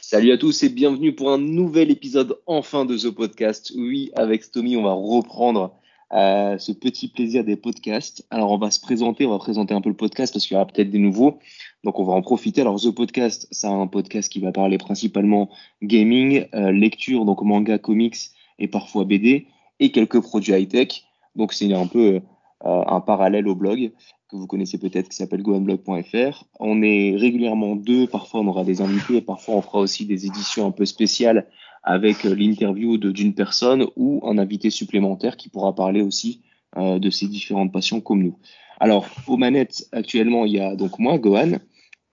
[0.00, 3.72] Salut à tous et bienvenue pour un nouvel épisode enfin de The Podcast.
[3.76, 5.74] Oui, avec Stomy, on va reprendre
[6.12, 8.24] euh, ce petit plaisir des podcasts.
[8.30, 10.56] Alors, on va se présenter, on va présenter un peu le podcast parce qu'il y
[10.56, 11.40] aura peut-être des nouveaux.
[11.84, 12.62] Donc, on va en profiter.
[12.62, 15.50] Alors, The Podcast, c'est un podcast qui va parler principalement
[15.82, 18.16] gaming, euh, lecture, donc manga, comics
[18.58, 19.46] et parfois BD
[19.80, 21.04] et quelques produits high-tech.
[21.36, 22.20] Donc, c'est un peu
[22.66, 23.92] euh, un parallèle au blog
[24.30, 26.44] que vous connaissez peut-être qui s'appelle goanblog.fr.
[26.58, 30.66] On est régulièrement deux, parfois on aura des invités, parfois on fera aussi des éditions
[30.66, 31.46] un peu spéciales
[31.82, 36.40] avec euh, l'interview d'une personne ou un invité supplémentaire qui pourra parler aussi
[36.78, 38.38] euh, de ses différentes passions comme nous.
[38.80, 41.58] Alors, aux manettes, actuellement, il y a donc moi, Gohan,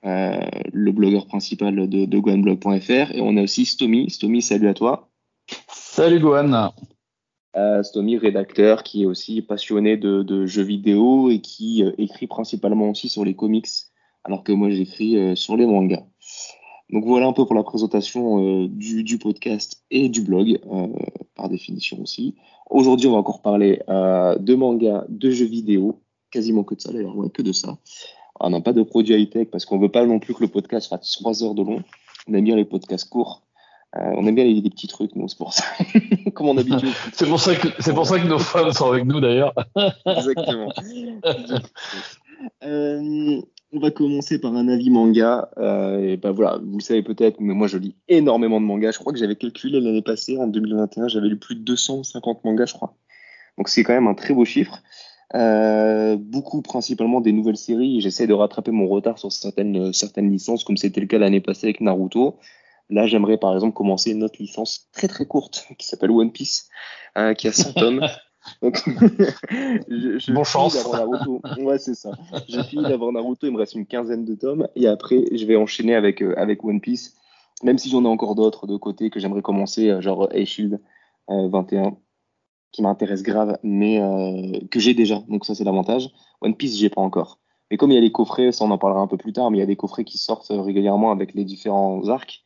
[0.05, 0.39] euh,
[0.73, 4.09] le blogueur principal de, de gohanblog.fr, et on a aussi Stomy.
[4.09, 5.09] Stomy, salut à toi.
[5.67, 6.71] Salut Gohan.
[7.57, 12.27] Euh, Stomy, rédacteur, qui est aussi passionné de, de jeux vidéo et qui euh, écrit
[12.27, 13.67] principalement aussi sur les comics,
[14.23, 16.05] alors que moi j'écris euh, sur les mangas.
[16.91, 20.59] Donc voilà un peu pour la présentation du, du, podcast et du blog,
[21.35, 22.35] par définition aussi.
[22.69, 27.15] Aujourd'hui, on va encore parler de mangas, de jeux vidéo, quasiment que de ça d'ailleurs,
[27.15, 27.77] ouais, que de ça.
[28.43, 30.89] On n'a pas de produits high-tech parce qu'on veut pas non plus que le podcast
[30.89, 31.83] fasse 3 heures de long.
[32.27, 33.43] On aime bien les podcasts courts
[33.97, 35.65] euh, on aime bien les, petits trucs, nous, c'est pour ça.
[36.33, 36.55] Comme on
[37.13, 39.53] c'est pour ça que c'est pour ça que nos fans sont avec nous d'ailleurs.
[40.05, 40.71] Exactement.
[42.63, 43.41] euh,
[43.73, 45.49] on va commencer par un avis manga.
[45.57, 48.91] Euh, et ben voilà, vous le savez peut-être, mais moi je lis énormément de mangas.
[48.91, 52.67] Je crois que j'avais calculé l'année passée, en 2021, j'avais lu plus de 250 mangas,
[52.67, 52.95] je crois.
[53.57, 54.81] Donc c'est quand même un très beau chiffre.
[55.33, 58.01] Euh, beaucoup principalement des nouvelles séries.
[58.01, 61.67] J'essaie de rattraper mon retard sur certaines, certaines licences, comme c'était le cas l'année passée
[61.67, 62.37] avec Naruto.
[62.89, 66.69] Là, j'aimerais par exemple commencer une autre licence très très courte qui s'appelle One Piece,
[67.17, 68.05] euh, qui a 100 tomes.
[68.61, 68.83] Donc,
[69.87, 70.75] je, je bon chance.
[70.91, 71.41] Naruto.
[71.59, 72.11] Ouais, c'est ça.
[72.49, 75.55] J'ai fini d'avoir Naruto, il me reste une quinzaine de tomes, et après, je vais
[75.55, 77.15] enchaîner avec, euh, avec One Piece,
[77.63, 80.81] même si j'en ai encore d'autres de côté que j'aimerais commencer, euh, genre A-Shield
[81.29, 81.95] 21,
[82.71, 84.01] qui m'intéresse grave, mais
[84.71, 85.23] que j'ai déjà.
[85.27, 86.09] Donc ça, c'est l'avantage.
[86.41, 87.39] One Piece, j'ai pas encore.
[87.69, 89.49] Mais comme il y a les coffrets, ça on en parlera un peu plus tard,
[89.49, 92.43] mais il y a des coffrets qui sortent régulièrement avec les différents arcs.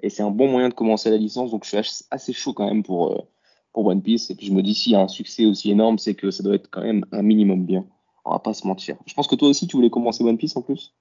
[0.00, 2.66] Et c'est un bon moyen de commencer la licence, donc je suis assez chaud quand
[2.66, 3.22] même pour, euh,
[3.72, 4.30] pour One Piece.
[4.30, 6.42] Et puis je me dis, s'il y a un succès aussi énorme, c'est que ça
[6.42, 7.86] doit être quand même un minimum bien.
[8.26, 8.96] On va pas se mentir.
[9.06, 10.94] Je pense que toi aussi, tu voulais commencer One Piece en plus?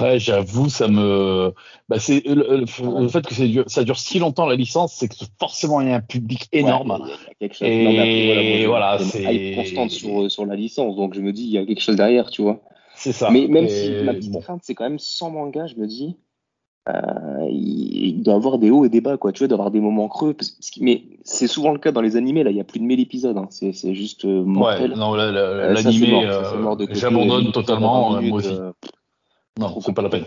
[0.00, 1.52] Ouais, j'avoue, ça me.
[1.88, 2.66] Bah, c'est le,
[3.08, 3.34] fait que
[3.68, 6.98] ça dure si longtemps la licence, c'est que forcément il y a un public énorme.
[7.08, 7.68] y a quelque chose.
[7.68, 11.64] Et voilà, c'est constante sur, sur la licence, donc je me dis il y a
[11.64, 12.60] quelque chose derrière, tu vois.
[12.94, 13.30] C'est ça.
[13.30, 16.16] Mais même si ma petite crainte, c'est quand même sans manga, je me dis
[16.88, 19.32] euh, il doit avoir des hauts et des bas, quoi.
[19.32, 20.36] Tu vois, d'avoir des moments creux.
[20.80, 22.44] mais c'est souvent le cas dans les animés.
[22.44, 23.36] Là, il y a plus de 1000 épisodes.
[23.36, 23.48] Hein.
[23.50, 24.92] C'est, c'est juste euh, mortel.
[24.92, 26.28] Ouais, non, euh, l'animé,
[26.90, 28.20] j'abandonne totalement.
[28.20, 28.54] moi aussi.
[29.58, 30.24] Non, c'est pas la peine.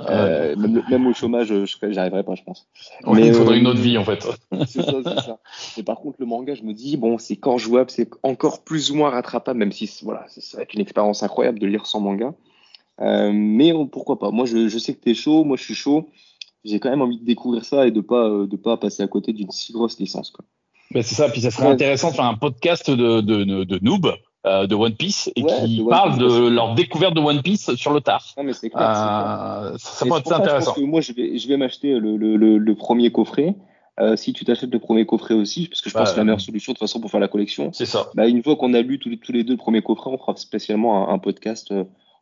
[0.00, 2.68] Euh, même, même, au chômage, j'arriverai pas, je pense.
[3.06, 4.26] mais, il faudrait une autre vie, en fait.
[4.66, 5.38] c'est ça, c'est ça.
[5.78, 8.90] Et par contre, le manga, je me dis, bon, c'est quand jouable, c'est encore plus
[8.90, 12.00] ou moins rattrapable, même si, voilà, ça va être une expérience incroyable de lire sans
[12.00, 12.34] manga.
[13.00, 14.30] Euh, mais pourquoi pas?
[14.30, 16.08] Moi, je, je sais que tu es chaud, moi je suis chaud.
[16.64, 19.06] J'ai quand même envie de découvrir ça et de pas euh, de pas passer à
[19.06, 20.30] côté d'une si grosse licence.
[20.30, 20.44] Quoi.
[20.92, 24.06] Ben c'est ça, puis ça serait intéressant de faire un podcast de, de, de, noob
[24.06, 24.12] euh,
[24.46, 28.24] de One Piece et qui parle de leur découverte de One Piece sur le tard.
[28.36, 30.74] Non, mais c'est clair, euh, ça peut être intéressant.
[30.74, 33.56] Que moi, je vais, je vais m'acheter le, le, le, premier coffret.
[33.98, 36.24] Euh, si tu t'achètes le premier coffret aussi, parce que je pense que c'est la
[36.24, 37.72] meilleure solution de toute façon pour faire la collection.
[37.72, 38.10] C'est ça.
[38.14, 40.36] Bah, une fois qu'on a lu tous les, tous les deux premiers coffrets, on fera
[40.36, 41.72] spécialement un, un podcast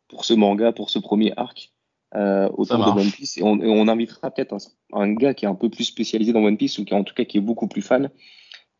[0.07, 1.71] pour ce manga, pour ce premier arc
[2.15, 3.37] euh, autour de One Piece.
[3.37, 4.55] Et on, on invitera peut-être
[4.93, 7.13] un, gars qui est un peu plus spécialisé dans One Piece ou qui en tout
[7.13, 8.09] cas qui est beaucoup plus fan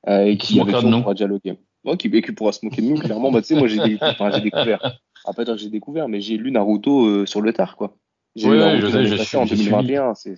[0.08, 1.58] euh, et qui, avec qui on pourra dialoguer.
[1.86, 3.32] Ouais, qui, qui pourra se moquer de nous, clairement.
[3.32, 7.26] Bah, tu sais, moi j'ai enfin, découvert, après j'ai découvert, mais j'ai lu Naruto euh,
[7.26, 7.96] sur le tard, quoi.
[8.36, 10.36] J'ai lu Naruto je sais, en 2021, c'est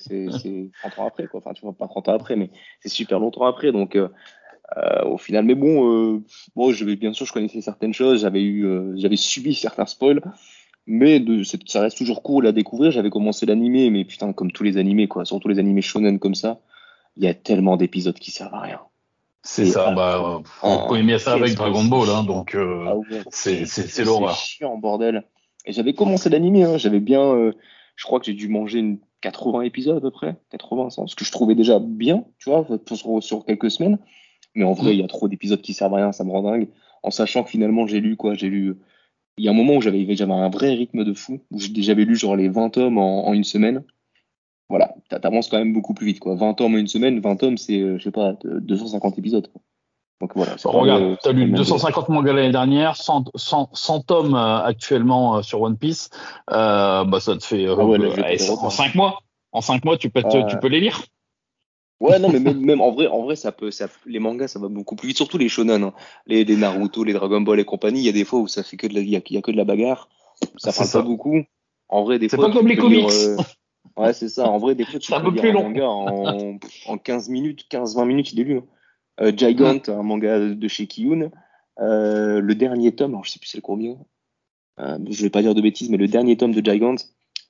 [0.82, 1.40] 30 ans après, quoi.
[1.40, 2.50] Enfin, tu vois, pas 30 ans après, mais
[2.82, 3.96] c'est super longtemps après, donc.
[3.96, 4.10] Euh,
[4.76, 6.22] euh, au final, mais bon,
[6.54, 8.68] bon, je bien sûr, je connaissais certaines choses, j'avais eu,
[8.98, 10.20] j'avais subi certains spoils,
[10.86, 12.92] mais de, ça reste toujours cool à découvrir.
[12.92, 16.36] J'avais commencé l'animé, mais putain, comme tous les animés, quoi, surtout les animés shonen comme
[16.36, 16.60] ça,
[17.16, 18.82] il y a tellement d'épisodes qui servent à rien.
[19.50, 23.64] C'est ça, bah, on ça avec Dragon Ball, hein, donc euh, ah c'est
[24.04, 24.36] l'horreur.
[24.36, 25.24] C'est chiant, bordel.
[25.66, 27.54] Et j'avais commencé l'animé, hein, j'avais bien, euh,
[27.96, 31.24] je crois que j'ai dû manger une 80 épisodes à peu près, 80, ce que
[31.24, 34.00] je trouvais déjà bien, tu vois, sur, sur quelques semaines.
[34.54, 36.44] Mais en vrai, il y a trop d'épisodes qui servent à rien, ça me rend
[36.44, 36.68] dingue.
[37.02, 38.76] En sachant que finalement, j'ai lu quoi J'ai lu
[39.38, 42.16] il y a un moment où j'avais un vrai rythme de fou, où j'avais lu
[42.16, 43.84] genre les 20 tomes en, une semaine.
[45.10, 46.20] T'avances quand même beaucoup plus vite.
[46.20, 46.36] Quoi.
[46.36, 49.48] 20 tomes en une semaine, 20 tomes, c'est, je sais pas, 250 épisodes.
[50.20, 50.56] Donc voilà.
[50.66, 55.78] regarde, tu as lu 250 mangas l'année dernière, 100, 100, 100 tomes actuellement sur One
[55.78, 56.10] Piece.
[56.48, 59.20] bah, ça te fait ah en 5 mois.
[59.52, 61.02] En 5 mois, tu peux, tu peux les lire.
[62.00, 64.68] Ouais, non, mais même, en vrai, en vrai, ça peut, ça, les mangas, ça va
[64.68, 65.94] beaucoup plus vite, surtout les shonen, hein.
[66.28, 68.02] les, les, Naruto, les Dragon Ball et compagnie.
[68.02, 69.52] Il y a des fois où ça fait que de la, il y a, que
[69.52, 70.08] de la bagarre,
[70.58, 71.44] ça parle pas beaucoup.
[71.90, 72.38] En vrai, des fois.
[72.38, 73.10] C'est pas comme les comics.
[73.10, 73.38] Euh,
[73.96, 74.50] ouais, c'est ça.
[74.50, 76.58] En vrai, des fois, tu peux lire un manga en,
[76.88, 78.58] en 15 minutes, 15-20 minutes, il est lu.
[78.58, 78.66] Hein.
[79.22, 81.32] Euh, Gigant, un manga de chez Kiyun.
[81.80, 83.98] Euh, le dernier tome, alors je sais plus c'est le combien.
[84.80, 86.96] Euh, je vais pas dire de bêtises, mais le dernier tome de Gigant,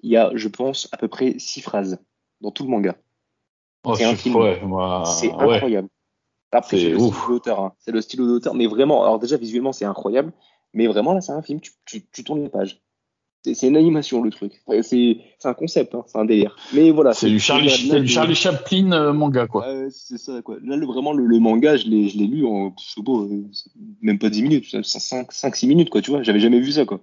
[0.01, 1.99] il y a, je pense, à peu près 6 phrases
[2.41, 2.95] dans tout le manga.
[3.83, 4.35] Oh, c'est film.
[5.05, 5.89] c'est incroyable.
[6.51, 7.59] Après, c'est le style d'auteur.
[7.59, 7.73] Hein.
[7.79, 8.53] C'est le style d'auteur.
[8.53, 10.33] Mais vraiment, alors déjà, visuellement, c'est incroyable.
[10.73, 11.59] Mais vraiment, là, c'est un film.
[11.59, 12.81] Tu, tu, tu tournes les pages.
[13.53, 14.61] C'est une animation, le truc.
[14.81, 15.95] C'est un concept.
[15.95, 16.03] Hein.
[16.07, 16.55] C'est un délire.
[16.73, 17.13] Mais voilà.
[17.13, 17.69] C'est du Charlie,
[18.01, 19.65] du Charlie Chaplin euh, manga, quoi.
[19.89, 20.57] c'est ça, quoi.
[20.63, 23.43] Là, le, vraiment, le, manga, je l'ai lu en, je pas, euh,
[24.01, 24.65] même pas 10 minutes.
[24.65, 26.01] 5-6 minutes, quoi.
[26.01, 27.01] Tu vois, j'avais jamais vu ça, quoi.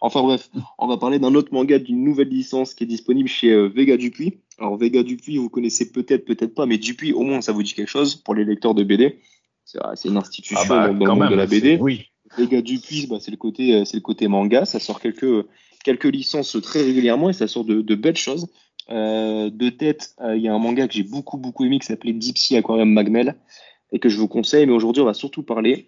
[0.00, 3.50] Enfin bref, on va parler d'un autre manga d'une nouvelle licence qui est disponible chez
[3.50, 4.38] euh, Vega Dupuis.
[4.58, 7.74] Alors Vega Dupuis, vous connaissez peut-être, peut-être pas, mais Dupuis, au moins, ça vous dit
[7.74, 9.20] quelque chose pour les lecteurs de BD.
[9.64, 11.78] C'est une institution ah bah, dans le monde de la BD.
[11.80, 12.06] Oui.
[12.36, 14.64] Vega Dupuis, bah, c'est le côté, euh, c'est le côté manga.
[14.64, 15.46] Ça sort quelques
[15.84, 18.48] quelques licences très régulièrement et ça sort de, belles choses.
[18.90, 22.12] Euh, de tête, il y a un manga que j'ai beaucoup beaucoup aimé qui s'appelait
[22.12, 23.36] Deep Aquarium Magmel
[23.92, 24.66] et que je vous conseille.
[24.66, 25.86] Mais aujourd'hui, on va surtout parler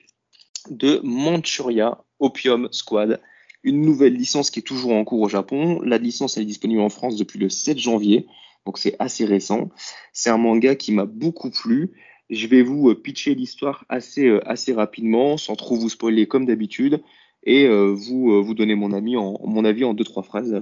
[0.71, 3.21] de Manchuria Opium Squad
[3.63, 5.81] une nouvelle licence qui est toujours en cours au Japon.
[5.83, 8.27] La licence est disponible en France depuis le 7 janvier,
[8.67, 9.71] donc c'est assez récent.
[10.13, 11.93] C'est un manga qui m'a beaucoup plu.
[12.31, 16.47] Je vais vous euh, pitcher l'histoire assez, euh, assez rapidement, sans trop vous spoiler comme
[16.47, 17.03] d'habitude,
[17.45, 20.61] et euh, vous, vous donner mon, ami en, mon avis en deux, trois phrases.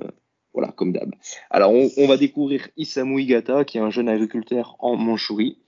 [0.52, 1.14] Voilà, comme d'hab.
[1.50, 5.58] Alors, on, va découvrir Isamu Igata, qui est un jeune agriculteur en Mandchourie,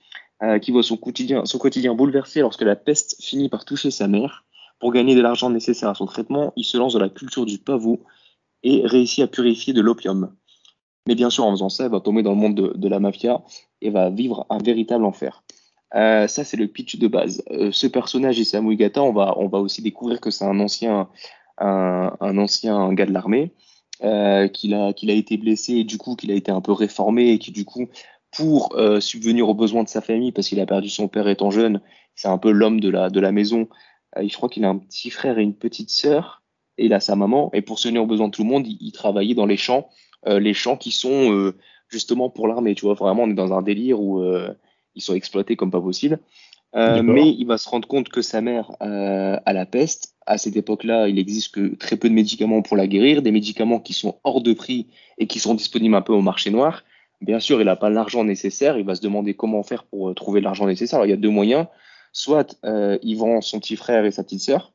[0.61, 4.43] qui voit son quotidien, son quotidien bouleversé lorsque la peste finit par toucher sa mère.
[4.81, 7.59] Pour gagner de l'argent nécessaire à son traitement, il se lance dans la culture du
[7.59, 8.03] pavot
[8.63, 10.35] et réussit à purifier de l'opium.
[11.07, 13.43] Mais bien sûr, en faisant ça, il va tomber dans le monde de, la mafia
[13.81, 15.43] et va vivre un véritable enfer.
[15.95, 17.43] Euh, ça, c'est le pitch de base.
[17.51, 21.09] Euh, ce personnage, Isamu Igata, on va, on va aussi découvrir que c'est un ancien,
[21.59, 23.53] un, ancien gars de l'armée,
[24.03, 27.39] euh, qu'il a, été blessé et du coup qu'il a été un peu réformé et
[27.39, 27.87] qui du coup,
[28.35, 31.81] pour subvenir aux besoins de sa famille, parce qu'il a perdu son père étant jeune,
[32.15, 33.67] c'est un peu l'homme de la, de la maison,
[34.19, 36.41] je crois qu'il a un petit frère et une petite sœur,
[36.79, 37.51] et il a sa maman.
[37.53, 39.87] Et pour se tenir aux besoins de tout le monde, il, travaillait dans les champs,
[40.25, 41.53] les champs qui sont
[41.87, 42.73] justement pour l'armée.
[42.73, 44.23] Tu vois, vraiment, on est dans un délire où
[44.95, 46.19] ils sont exploités comme pas possible.
[46.75, 50.15] mais il va se rendre compte que sa mère a la peste.
[50.25, 53.79] À cette époque-là, il existe que très peu de médicaments pour la guérir, des médicaments
[53.79, 54.87] qui sont hors de prix
[55.17, 56.83] et qui sont disponibles un peu au marché noir.
[57.19, 58.77] Bien sûr, il n'a pas l'argent nécessaire.
[58.77, 60.99] Il va se demander comment faire pour trouver l'argent nécessaire.
[60.99, 61.67] Alors, il y a deux moyens
[62.13, 64.71] soit euh, il vend son petit frère et sa petite sœur.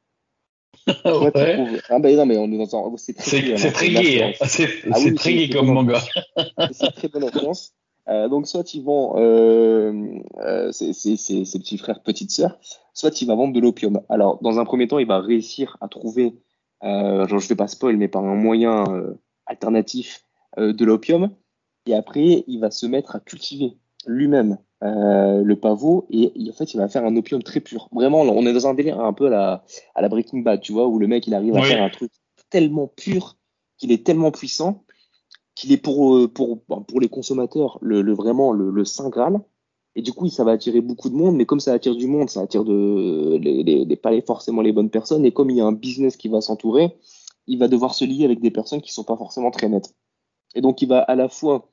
[0.87, 1.81] ouais.
[1.89, 2.97] Ah ben non, mais on est dans un.
[2.97, 3.57] C'est très, gay.
[3.57, 6.01] C'est très gay comme manga.
[6.73, 7.73] c'est très bonne influence.
[8.09, 9.93] Euh, donc, soit il vend euh,
[10.39, 12.59] euh, ses, ses, ses, petits frères, petites sœurs,
[12.95, 14.01] soit il va vendre de l'opium.
[14.09, 16.35] Alors, dans un premier temps, il va réussir à trouver,
[16.85, 19.15] euh, genre, je ne vais pas spoil, mais par un moyen euh,
[19.47, 20.25] alternatif
[20.57, 21.31] de l'opium.
[21.87, 23.77] Et après, il va se mettre à cultiver
[24.07, 27.89] lui-même le pavot et, en fait il va faire un opium très pur.
[27.93, 30.73] Vraiment, on est dans un délire un peu à la, à la Breaking Bad, tu
[30.73, 32.11] vois, où le mec il arrive à faire un truc
[32.51, 33.37] tellement pur
[33.77, 34.85] qu'il est tellement puissant
[35.59, 39.41] qu'il est pour, euh, pour, pour les consommateurs le, vraiment le, saint graal.
[39.97, 42.31] Et du coup, ça va attirer beaucoup de monde, mais comme ça attire du monde,
[42.31, 45.27] ça attire de, les, les, pas forcément les bonnes personnes.
[45.27, 46.97] Et comme il y a un business qui va s'entourer,
[47.49, 49.97] il va devoir se lier avec des personnes qui sont pas forcément très nettes.
[50.55, 51.69] Et donc, il va à la fois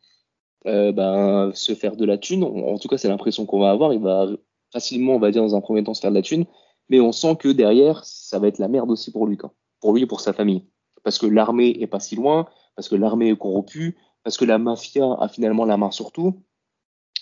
[0.66, 2.44] euh, ben, se faire de la thune.
[2.44, 3.94] En tout cas, c'est l'impression qu'on va avoir.
[3.94, 4.28] Il va
[4.74, 6.46] facilement, on va dire, dans un premier temps, se faire de la thune.
[6.90, 9.54] Mais on sent que derrière, ça va être la merde aussi pour lui, quoi.
[9.80, 10.64] Pour lui et pour sa famille.
[11.04, 14.58] Parce que l'armée est pas si loin, parce que l'armée est corrompue, parce que la
[14.58, 16.42] mafia a finalement la main sur tout,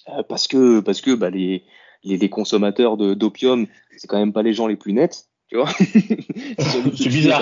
[0.10, 1.64] euh, parce que, parce que bah, les,
[2.04, 3.68] les, les consommateurs d'opium,
[3.98, 5.30] c'est quand même pas les gens les plus nets.
[5.50, 5.70] Tu vois
[6.96, 7.42] C'est bizarre.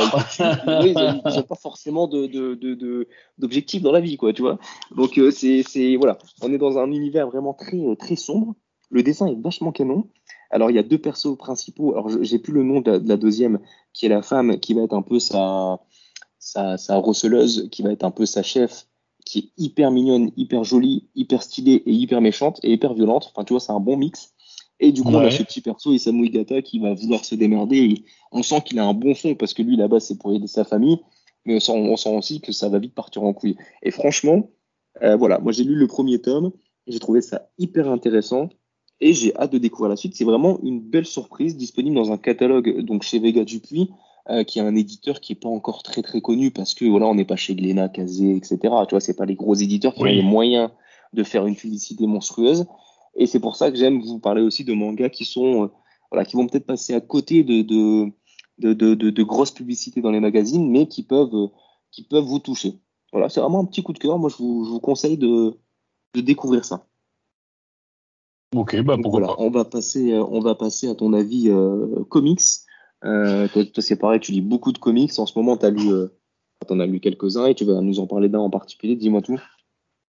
[0.84, 4.60] ils n'ont pas forcément d'objectifs de, de, dans la vie, quoi, tu vois.
[4.96, 8.56] Donc, euh, c'est voilà, on est dans un univers vraiment très, euh, très sombre.
[8.90, 10.10] Le dessin est vachement canon.
[10.50, 11.94] Alors, il y a deux persos principaux.
[11.94, 13.60] Alors, j'ai plus le nom de la, deuxième,
[13.94, 15.80] qui est la femme, qui va être un peu sa,
[16.42, 18.88] sa, sa receleuse, qui va être un peu sa chef,
[19.26, 23.32] qui est hyper mignonne, hyper jolie, hyper stylée et hyper méchante et hyper violente.
[23.32, 24.34] Enfin, tu vois, c'est un bon mix.
[24.80, 28.04] Et du coup, on a ce petit perso, Isamu Igata, qui va vouloir se démerder.
[28.32, 30.64] on sent qu'il a un bon fond parce que lui, là-bas, c'est pour aider sa
[30.64, 30.98] famille.
[31.46, 33.58] Mais on sent, aussi que ça va vite partir en couille.
[33.84, 34.50] Et franchement,
[35.00, 36.52] voilà, moi j'ai lu le premier tome,
[36.88, 38.50] j'ai trouvé ça hyper intéressant
[39.00, 40.16] et j'ai hâte de découvrir la suite.
[40.16, 43.90] C'est vraiment une belle surprise disponible dans un catalogue donc chez Vega Dupuis,
[44.30, 47.08] euh, qui est un éditeur qui est pas encore très très connu parce que voilà,
[47.08, 48.60] on n'est pas chez Glénat, Kazé, etc.
[48.62, 50.70] Tu vois, c'est pas les gros éditeurs qui ont les moyens
[51.14, 52.66] de faire une publicité monstrueuse.
[53.16, 55.68] Et c'est pour ça que j'aime vous parler aussi de mangas qui sont euh,
[56.12, 58.12] voilà, qui vont peut-être passer à côté de de,
[58.60, 61.50] de, de, de, grosses publicités dans les magazines, mais qui peuvent
[61.92, 62.80] qui peuvent vous toucher.
[63.12, 64.18] Voilà, c'est vraiment un petit coup de cœur.
[64.18, 65.58] Moi, je vous, je vous conseille de,
[66.14, 66.86] de découvrir ça.
[68.56, 69.36] Ok, bah pourquoi pas.
[69.38, 72.42] On va passer, euh, on va passer à ton avis euh, comics.
[73.04, 75.18] Euh, toi, c'est pareil, tu lis beaucoup de comics.
[75.18, 76.08] En ce moment, tu as lu, euh,
[76.70, 78.96] en as lu quelques-uns et tu vas nous en parler d'un en particulier.
[78.96, 79.40] Dis-moi tout.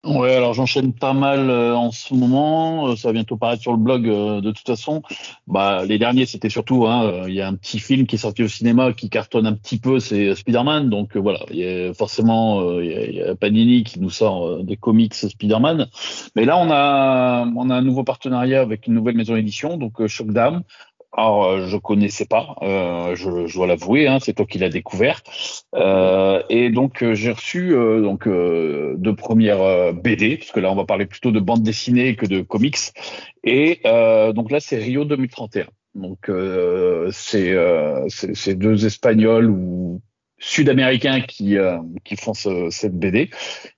[0.04, 2.88] Ouais, alors j'enchaîne pas mal euh, en ce moment.
[2.88, 5.04] Euh, ça va bientôt paraître sur le blog de toute façon.
[5.46, 8.42] Bah, les derniers, c'était surtout, hein, il y a un petit film qui est sorti
[8.42, 10.90] au cinéma qui cartonne un petit peu, c'est Spider-Man.
[10.90, 15.14] Donc voilà, il y a forcément il y, a, Panini qui nous sort des comics
[15.14, 15.88] Spider-Man.
[16.36, 20.04] Mais là, on a on a un nouveau partenariat avec une nouvelle maison d'édition, donc
[20.08, 20.64] Shock Dam,
[21.14, 24.70] alors, euh, je connaissais pas, euh, je, je, dois l'avouer, hein, c'est toi qui l'as
[24.70, 25.22] découvert.
[25.76, 30.76] Euh, et donc, euh, j'ai reçu euh, donc deux premières BD, parce que là, on
[30.76, 32.78] va parler plutôt de bande dessinée que de comics.
[33.44, 35.66] Et donc là, c'est Rio 2031.
[35.96, 36.32] Donc,
[37.12, 37.56] c'est
[38.08, 40.02] c'est deux Espagnols ou
[40.38, 41.58] Sud-Américains qui
[42.06, 43.30] qui font ce, cette BD,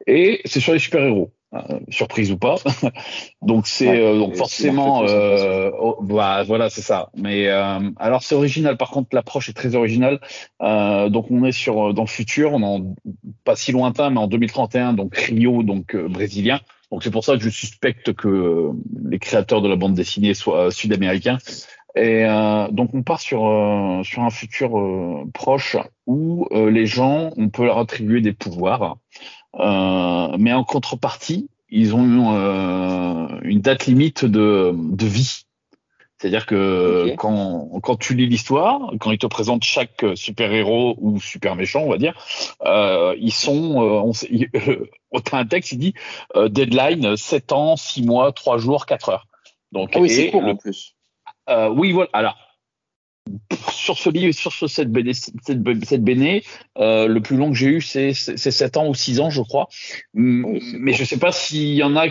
[0.06, 1.32] et c'est sur les super-héros.
[1.54, 2.56] Euh, surprise ou pas.
[3.44, 7.12] donc c'est euh, donc forcément euh, oh, bah, voilà c'est ça.
[7.16, 8.76] Mais euh, alors c'est original.
[8.76, 10.20] Par contre l'approche est très originale.
[10.60, 12.96] donc on est sur dans le futur, on en
[13.44, 16.60] pas si lointain, mais en 2031 donc Rio donc brésilien.
[16.92, 18.72] Donc c'est pour ça que je suspecte que
[19.06, 21.38] les créateurs de la bande dessinée soient sud-américains.
[21.96, 22.26] Et
[22.72, 23.42] donc on part sur
[24.04, 24.72] sur un futur
[25.36, 28.98] proche où les gens on peut leur attribuer des pouvoirs.
[29.60, 35.46] Euh, mais en contrepartie, ils ont euh, une date limite de, de vie.
[36.24, 41.58] C'est-à-dire que quand, quand tu lis l'histoire, quand ils te présentent chaque super-héros ou super
[41.58, 42.14] méchant, on va dire,
[42.66, 44.12] euh, ils sont, euh, on,
[44.56, 44.90] euh,
[45.34, 45.94] un texte, il dit
[46.38, 49.28] euh, deadline 7 ans, 6 mois, 3 jours, 4 heures.
[49.74, 50.96] Donc, ah oui, c'est court en plus.
[51.50, 52.10] Euh, oui, voilà.
[52.14, 52.38] Alors,
[53.72, 55.62] sur ce livre, sur ce, cette BD, cette,
[56.04, 56.44] BD
[56.78, 59.68] euh, le plus long que j'ai eu, c'est 7 ans ou 6 ans, je crois.
[60.14, 62.06] Mais je sais pas s'il y en a,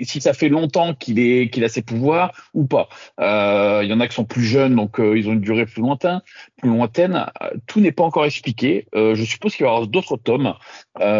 [0.00, 2.88] si ça fait longtemps qu'il est qu'il a ses pouvoirs ou pas.
[3.20, 5.66] Euh, il y en a qui sont plus jeunes, donc euh, ils ont une durée
[5.66, 6.20] plus lointaine.
[6.58, 7.26] Plus lointaine.
[7.66, 8.86] Tout n'est pas encore expliqué.
[8.94, 10.54] je suppose qu'il y aura d'autres tomes.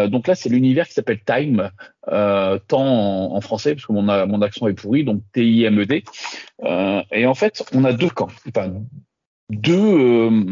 [0.07, 1.71] donc là, c'est l'univers qui s'appelle Time,
[2.05, 6.03] temps en, en, français, parce que mon, mon accent est pourri, donc T-I-M-E-D.
[7.11, 8.29] et en fait, on a deux camps.
[8.47, 8.73] Enfin,
[9.49, 10.43] deux, euh,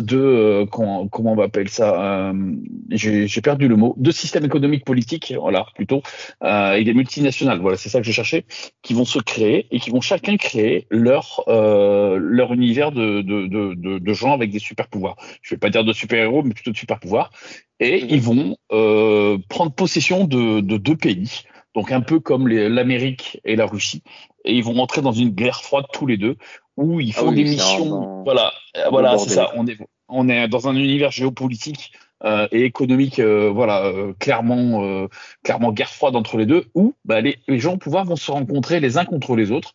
[0.00, 2.54] deux euh, comment, comment on va appeler ça euh,
[2.90, 3.94] J'ai perdu le mot.
[3.96, 6.02] Deux systèmes économiques politiques, voilà, plutôt,
[6.42, 7.60] euh, et des multinationales.
[7.60, 8.44] Voilà, c'est ça que je cherchais,
[8.82, 13.46] qui vont se créer et qui vont chacun créer leur euh, leur univers de, de,
[13.46, 15.16] de, de, gens avec des super pouvoirs.
[15.40, 17.30] Je vais pas dire de super héros, mais plutôt de super pouvoirs.
[17.78, 21.44] Et ils vont euh, prendre possession de, de deux pays.
[21.74, 24.02] Donc un peu comme l'Amérique et la Russie,
[24.44, 26.36] et ils vont entrer dans une guerre froide tous les deux
[26.76, 28.22] où ils ah font des missions.
[28.24, 28.52] Voilà,
[28.90, 29.50] voilà, c'est ça.
[29.54, 29.78] On est,
[30.08, 31.92] on est dans un univers géopolitique
[32.24, 35.08] euh, et économique, euh, voilà, euh, clairement, euh,
[35.42, 38.30] clairement guerre froide entre les deux, où bah, les, les gens au pouvoir vont se
[38.30, 39.74] rencontrer les uns contre les autres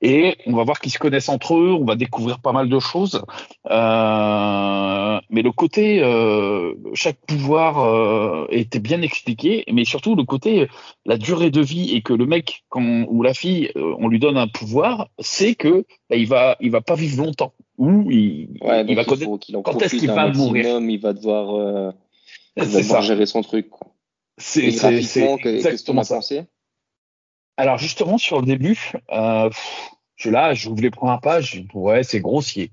[0.00, 2.78] et on va voir qu'ils se connaissent entre eux, on va découvrir pas mal de
[2.78, 3.22] choses.
[3.70, 10.68] Euh, mais le côté, euh, chaque pouvoir euh, était bien expliqué, mais surtout le côté,
[11.04, 14.18] la durée de vie et que le mec quand, ou la fille, euh, on lui
[14.18, 17.52] donne un pouvoir, c'est que bah, il va, il va pas vivre longtemps.
[17.76, 18.48] Ou il,
[18.88, 20.80] il va connaître quand est-ce qu'il va mourir.
[20.80, 21.92] Il va devoir, euh,
[22.56, 23.68] il va devoir gérer son truc.
[24.36, 26.42] C'est exactement qu'est-ce pensé?
[27.58, 29.50] Alors justement sur le début, euh,
[30.14, 32.70] je là, je voulais prendre un page, ouais, c'est grossier,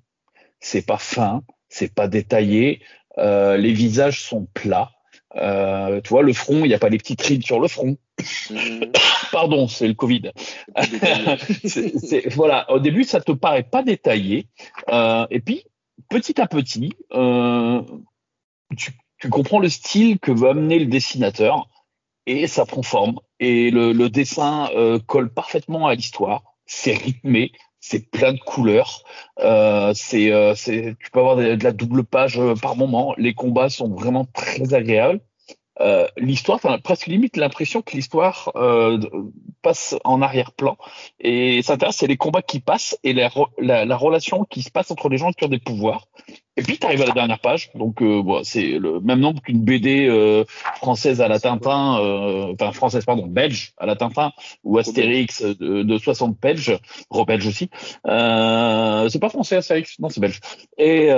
[0.60, 2.82] c'est pas fin, c'est pas détaillé,
[3.18, 4.92] euh, les visages sont plats.
[5.36, 7.98] Euh, tu vois, le front, il n'y a pas les petites rides sur le front.
[8.52, 8.92] Mhm.
[9.32, 10.32] Pardon, c'est le Covid.
[12.36, 14.48] voilà, au début, ça te paraît pas détaillé,
[14.90, 15.66] euh, et puis
[16.10, 17.82] petit à petit, euh,
[18.78, 21.68] tu, tu comprends le style que veut amener le dessinateur
[22.28, 23.20] et ça prend forme.
[23.40, 26.44] Et le, le dessin euh, colle parfaitement à l'histoire.
[26.66, 29.04] C'est rythmé, c'est plein de couleurs.
[29.40, 33.14] Euh, c'est, euh, c'est, tu peux avoir de, la double page euh, par moment.
[33.18, 35.22] Les combats sont vraiment très agréables.
[35.82, 39.00] Euh, l'histoire, t'as presque limite l'impression que l'histoire euh,
[39.62, 40.78] passe en arrière-plan.
[41.20, 43.30] Et ça c'est les combats qui passent et la,
[43.60, 46.08] la, relation qui se passe entre les gens qui ont des pouvoirs.
[46.58, 49.42] Et puis tu arrives à la dernière page, donc euh, bon, c'est le même nombre
[49.42, 50.46] qu'une BD euh,
[50.78, 54.32] française à la Tintin, euh, enfin française pardon, belge à la Tintin
[54.64, 56.78] ou Astérix de, de 60 pages,
[57.28, 57.70] belge aussi.
[58.06, 60.40] c'est pas français Astérix, non c'est belge.
[60.78, 61.10] Et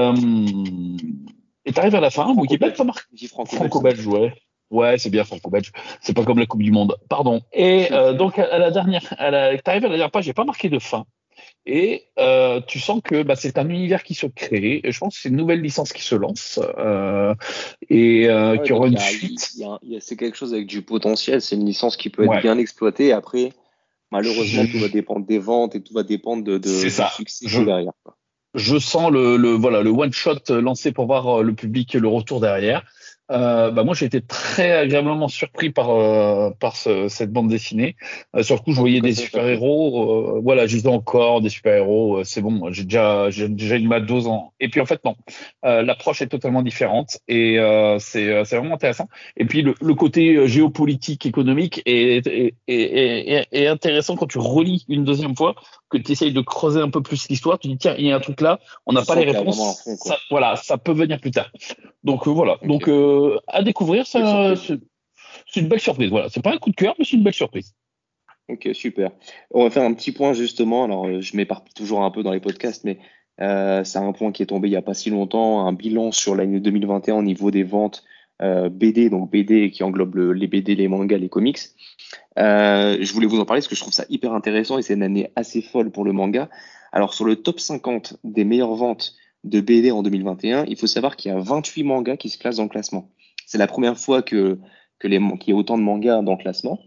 [1.67, 3.27] et t'arrives à la fin, Wikipédia, pas marqué?
[3.27, 4.33] Franco-belge, ouais.
[4.69, 5.71] Ouais, c'est bien franco-belge.
[6.01, 6.97] C'est pas comme la Coupe du Monde.
[7.09, 7.41] Pardon.
[7.53, 10.43] Et euh, donc à la dernière, à la, t'arrives à la dernière page, j'ai pas
[10.43, 11.05] marqué de fin.
[11.65, 14.79] Et euh, tu sens que bah, c'est un univers qui se crée.
[14.83, 17.35] Et je pense que c'est une nouvelle licence qui se lance euh,
[17.89, 19.57] et euh, qui aura une suite.
[19.99, 21.41] c'est quelque chose avec du potentiel.
[21.41, 23.11] C'est une licence qui peut être bien exploitée.
[23.11, 23.51] Après,
[24.11, 27.93] malheureusement, tout va dépendre des ventes et tout va dépendre de, de, du succès derrière.
[28.03, 28.15] Quoi
[28.53, 32.39] je sens le, le, voilà le one shot lancé pour voir le public le retour
[32.39, 32.83] derrière.
[33.29, 37.97] Euh, bah moi j'ai été très agréablement surpris par euh, par ce, cette bande dessinée.
[38.35, 41.73] Euh, sur le coup je voyais des super héros, euh, voilà juste encore des super
[41.73, 44.53] héros, c'est bon, j'ai déjà j'ai déjà une ma dose en.
[44.61, 45.15] Et puis en fait non,
[45.63, 47.57] l'approche est totalement différente et
[47.99, 49.09] c'est c'est vraiment intéressant.
[49.35, 54.85] Et puis le, le côté géopolitique économique est est, est, est, intéressant quand tu relis
[54.87, 55.55] une deuxième fois,
[55.89, 58.15] que tu essayes de creuser un peu plus l'histoire, tu dis tiens il y a
[58.15, 61.51] un truc là, on n'a pas les réponses, ça, voilà ça peut venir plus tard.
[62.03, 64.05] Donc voilà donc euh, à découvrir.
[64.05, 66.09] Ça, c'est une belle surprise.
[66.09, 67.73] Voilà, c'est pas un coup de cœur, mais c'est une belle surprise.
[68.49, 69.11] Ok, super.
[69.51, 70.85] On va faire un petit point justement.
[70.85, 72.99] Alors, euh, je m'éparpille toujours un peu dans les podcasts, mais
[73.41, 76.11] euh, c'est un point qui est tombé il y a pas si longtemps, un bilan
[76.11, 78.03] sur l'année 2021 au niveau des ventes
[78.39, 81.59] BD, donc BD qui englobe les BD, les mangas, les comics.
[82.35, 85.03] je voulais vous en parler parce que je trouve ça hyper intéressant et c'est une
[85.03, 86.49] année assez folle pour le manga.
[86.91, 91.15] Alors sur le top 50 des meilleures ventes de BD en 2021, il faut savoir
[91.15, 93.09] qu'il y a 28 mangas qui se classent dans le classement.
[93.45, 94.59] C'est la première fois que,
[94.99, 96.79] que les, qu'il y a autant de mangas dans le classement.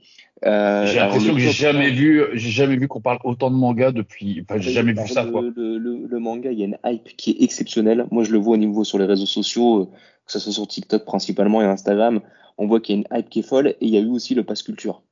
[0.45, 3.92] Euh, j'ai l'impression que j'ai jamais vu, j'ai jamais vu qu'on parle autant de mangas
[3.92, 4.42] depuis.
[4.42, 5.25] Enfin, j'ai jamais vu ça.
[5.25, 5.42] Le, quoi.
[5.42, 8.07] Le, le, manga, il y a une hype qui est exceptionnelle.
[8.11, 9.97] Moi, je le vois au niveau sur les réseaux sociaux, euh,
[10.32, 12.20] que ce soit sur TikTok principalement et Instagram.
[12.58, 13.68] On voit qu'il y a une hype qui est folle.
[13.68, 15.02] Et il y a eu aussi le pass culture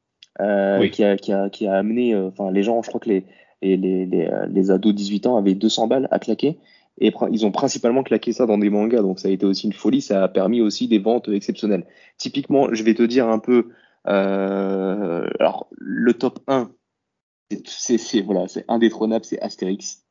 [0.40, 2.14] euh, qui, a, qui, a, qui a amené.
[2.14, 3.24] Euh, enfin, les gens, je crois que les
[3.62, 6.58] les, les, les, les ados 18 ans avaient 200 balles à claquer.
[7.00, 9.72] Et ils ont principalement claqué ça dans des mangas, donc ça a été aussi une
[9.72, 10.00] folie.
[10.00, 11.86] Ça a permis aussi des ventes exceptionnelles.
[12.16, 13.68] Typiquement, je vais te dire un peu.
[14.08, 16.70] Euh, alors, le top 1,
[17.64, 20.04] c'est voilà, c'est indétrônable, c'est Astérix.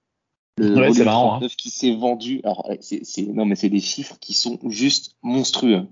[0.58, 1.42] Le ouais, c'est marrant.
[1.42, 1.48] Hein.
[1.58, 2.42] qui s'est vendu.
[2.44, 5.88] Alors, c'est non, mais c'est des chiffres qui sont juste monstrueux.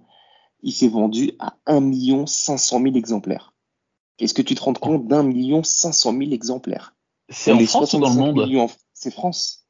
[0.64, 3.54] Il s'est vendu à 1 500 000 exemplaires.
[4.18, 6.96] Est-ce que tu te rends compte d'un million 500 000 exemplaires?
[7.30, 8.70] C'est en France ou dans le monde?
[8.94, 9.68] C'est France.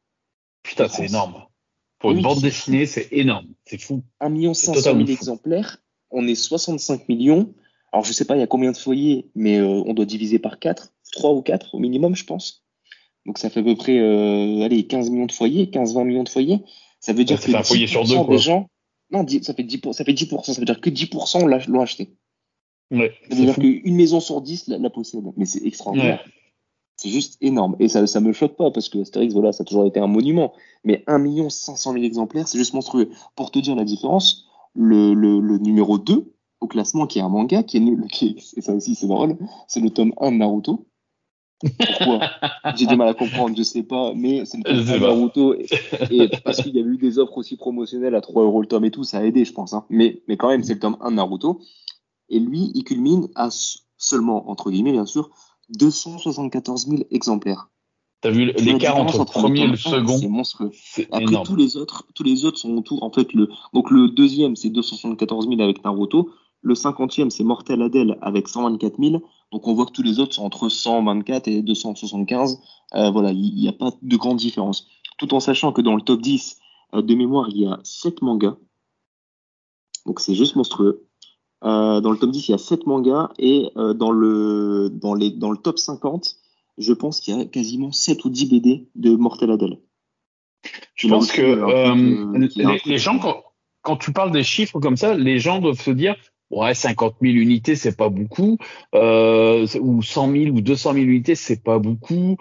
[0.64, 1.44] Putain, c'est énorme.
[2.00, 3.48] Pour une bande dessinée, c'est énorme.
[3.66, 4.04] C'est fou.
[4.20, 5.78] 1 million 500 000 exemplaires.
[6.12, 7.54] On est 65 millions.
[7.92, 10.38] Alors, je sais pas, il y a combien de foyers, mais euh, on doit diviser
[10.38, 12.65] par 4, 3 ou 4 au minimum, je pense.
[13.26, 16.30] Donc, ça fait à peu près, euh, allez, 15 millions de foyers, 15-20 millions de
[16.30, 16.60] foyers.
[17.00, 18.70] Ça veut dire que un foyer sur deux, des gens,
[19.12, 22.16] non, ça fait 10%, ça fait 10%, ça veut dire que 10% l'ont acheté.
[22.92, 25.24] Ouais, ça veut dire qu'une maison sur 10 la, possède.
[25.38, 26.24] Mais c'est extraordinaire.
[26.98, 27.76] C'est juste énorme.
[27.80, 30.08] Et ça, ça me choque pas parce que Astérix, voilà, ça a toujours été un
[30.08, 30.54] monument.
[30.86, 33.10] Mais 1 500 000 exemplaires, c'est juste monstrueux.
[33.36, 37.30] Pour te dire la différence, le, le, le numéro 2 au classement, qui est un
[37.30, 40.86] manga, qui est, qui et ça aussi c'est drôle, c'est le tome 1 de Naruto.
[41.62, 42.20] Pourquoi?
[42.76, 45.56] J'ai du mal à comprendre, je sais pas, mais c'est le tome 1 de Naruto.
[46.12, 48.86] Et, parce qu'il y a eu des offres aussi promotionnelles à 3 euros le tome
[48.86, 49.74] et tout, ça a aidé, je pense.
[49.74, 49.86] Hein.
[49.90, 51.62] Mais, mais quand même, c'est le tome 1 de Naruto.
[52.30, 53.50] Et lui, il culmine à
[53.98, 55.30] seulement, entre guillemets, bien sûr,
[55.70, 57.70] 274 000 exemplaires.
[58.22, 60.72] T'as vu l'écart entre le premier et le second C'est monstrueux.
[61.12, 63.04] Après tous les autres, tous les autres sont autour.
[63.04, 66.32] En fait, le donc le deuxième c'est 274 000 avec Naruto.
[66.62, 69.22] Le cinquantième c'est Mortel Adèle avec 124 000.
[69.52, 72.60] Donc on voit que tous les autres sont entre 124 et 275.
[72.94, 74.88] Euh, voilà, il n'y a pas de grande différence.
[75.18, 76.58] Tout en sachant que dans le top 10
[76.94, 78.58] euh, de mémoire, il y a 7 mangas.
[80.06, 81.08] Donc c'est juste monstrueux.
[81.64, 85.32] Euh, dans le top 10, il y a 7 mangas et dans, le, dans, les,
[85.32, 86.36] dans le top 50,
[86.78, 89.80] je pense qu'il y a quasiment 7 ou 10 BD de Mortel Adèle.
[90.96, 93.44] Je pense que les, gens, quand,
[93.82, 96.16] quand, tu parles des chiffres comme ça, les gens doivent se dire
[96.56, 98.58] ouais, 50 000 unités, c'est pas beaucoup,
[98.94, 102.38] ou 100 000 ou 200 000 unités, c'est pas beaucoup,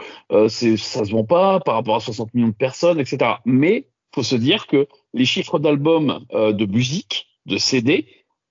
[0.49, 3.33] c'est, ça se vend pas par rapport à 60 millions de personnes, etc.
[3.45, 8.07] Mais faut se dire que les chiffres d'albums de musique, de CD,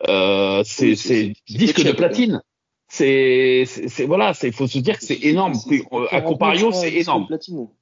[0.07, 2.41] euh, c'est disque de platine.
[2.95, 3.65] C'est,
[4.05, 5.53] voilà, il faut se dire que c'est énorme.
[6.11, 7.27] À Compario, c'est énorme.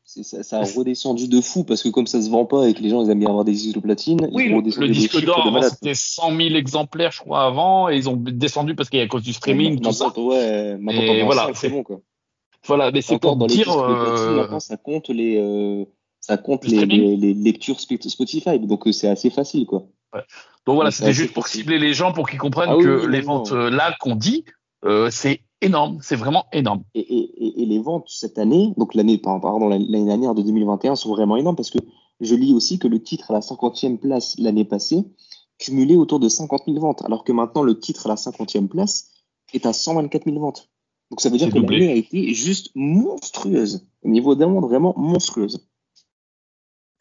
[0.06, 2.82] Ça, ça, a redescendu de fou parce que comme ça se vend pas et que
[2.82, 4.30] les gens ils aiment bien avoir des disques de platine.
[4.32, 8.74] Oui, le, disque d'or, c'était 100 000 exemplaires, je crois, avant, et ils ont descendu
[8.74, 10.18] parce qu'il y a à cause du streaming, tout ça.
[10.18, 12.00] Ouais, et voilà, c'est bon quoi.
[12.66, 13.70] Voilà, mais c'est pour dans dire.
[13.70, 14.60] Euh...
[14.60, 15.84] ça compte les, euh,
[16.22, 19.88] ça compte les, les, lectures Spotify, donc euh, c'est assez facile quoi.
[20.14, 20.22] Ouais.
[20.66, 23.52] Donc voilà, c'était juste pour cibler les gens pour qu'ils comprennent ah que les ventes
[23.52, 24.46] euh, là qu'on dit,
[24.86, 26.84] euh, c'est énorme, c'est vraiment énorme.
[26.96, 31.10] Et, et, et, les ventes cette année, donc l'année pardon l'année dernière de 2021 sont
[31.10, 31.80] vraiment énormes parce que
[32.20, 35.04] je lis aussi que le titre à la 50e place l'année passée
[35.60, 39.12] cumulait autour de 50 000 ventes, alors que maintenant le titre à la 50e place
[39.54, 40.70] est à 124 000 ventes.
[41.12, 44.94] Donc ça veut dire que l'année a été juste monstrueuse, au niveau d'un monde vraiment
[44.98, 45.68] monstrueuse.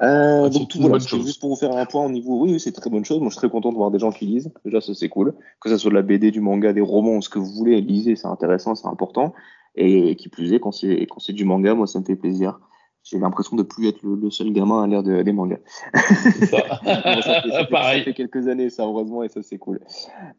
[0.03, 2.73] Euh, donc tout voilà, juste pour vous faire un point au niveau, oui, oui c'est
[2.73, 3.19] très bonne chose.
[3.19, 4.51] Moi, je suis très content de voir des gens qui lisent.
[4.65, 5.35] Déjà, ça c'est cool.
[5.61, 8.17] Que ça soit de la BD, du manga, des romans, ce que vous voulez, lisez,
[8.17, 9.35] c'est intéressant, c'est important.
[9.75, 12.59] Et qui plus est, quand c'est quand c'est du manga, moi, ça me fait plaisir.
[13.03, 15.59] J'ai l'impression de plus être le, seul gamin à lire des mangas.
[15.95, 16.81] Ça.
[16.85, 19.81] ça, fait, ça, fait, quelques années, ça heureusement, et ça c'est cool.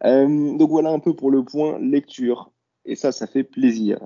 [0.04, 2.52] Euh, donc voilà un peu pour le point lecture.
[2.86, 4.00] Et ça, ça fait plaisir.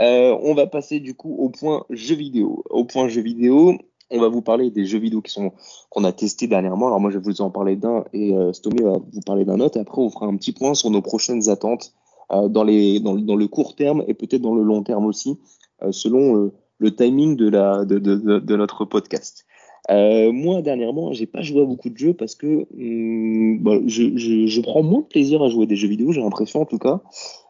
[0.00, 2.62] Euh, on va passer du coup au point jeux vidéo.
[2.70, 3.78] Au point jeux vidéo,
[4.10, 5.52] on va vous parler des jeux vidéo qui sont
[5.90, 6.86] qu'on a testés dernièrement.
[6.86, 9.60] Alors moi, je vais vous en parler d'un et euh, Stomy va vous parler d'un
[9.60, 9.76] autre.
[9.76, 11.92] Et après, on fera un petit point sur nos prochaines attentes
[12.30, 15.38] euh, dans, le court terme et peut-être dans le long terme aussi,
[15.82, 19.46] euh, selon euh, le timing de, la, notre podcast.
[19.88, 24.82] Moi, dernièrement, j'ai pas joué à beaucoup de jeux parce que hum, bah, je, prends
[24.82, 27.00] moins de plaisir à jouer des jeux vidéo, j'ai l'impression en tout cas.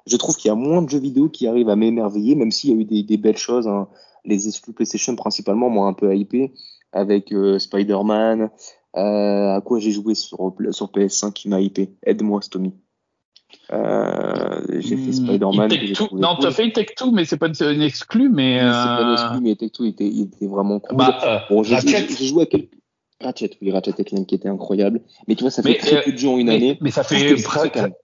[0.06, 2.70] Je trouve qu'il y a moins de jeux vidéo qui arrivent à m'émerveiller, même s'il
[2.70, 3.66] y a eu des, des belles choses.
[3.66, 3.88] Hein
[4.28, 6.52] les exclus PlayStation principalement m'ont un peu hypé
[6.92, 8.50] avec euh, Spider-Man.
[8.96, 12.74] Euh, à quoi j'ai joué sur, sur PS5 qui m'a hypé Aide-moi, Stomy.
[13.72, 15.70] Euh, j'ai fait hmm, Spider-Man.
[16.12, 18.58] Non, tu as fait Tech 2, mais c'est pas une exclu, mais.
[18.58, 20.96] c'est pas une exclu, mais Tech 2 était, il était vraiment cool.
[20.96, 21.76] Bah, bon, j'ai
[22.26, 22.78] joué à quelques.
[23.20, 25.00] Ratchet, oui, Ratchet Clank qui était incroyable.
[25.26, 26.78] Mais tu vois, ça fait mais, très peu de jeux en une année.
[26.80, 27.34] Mais ça fait.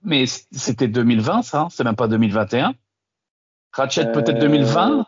[0.03, 2.75] Mais c'était 2020, ça, hein, c'est même pas 2021.
[3.73, 5.07] Ratchet peut-être 2020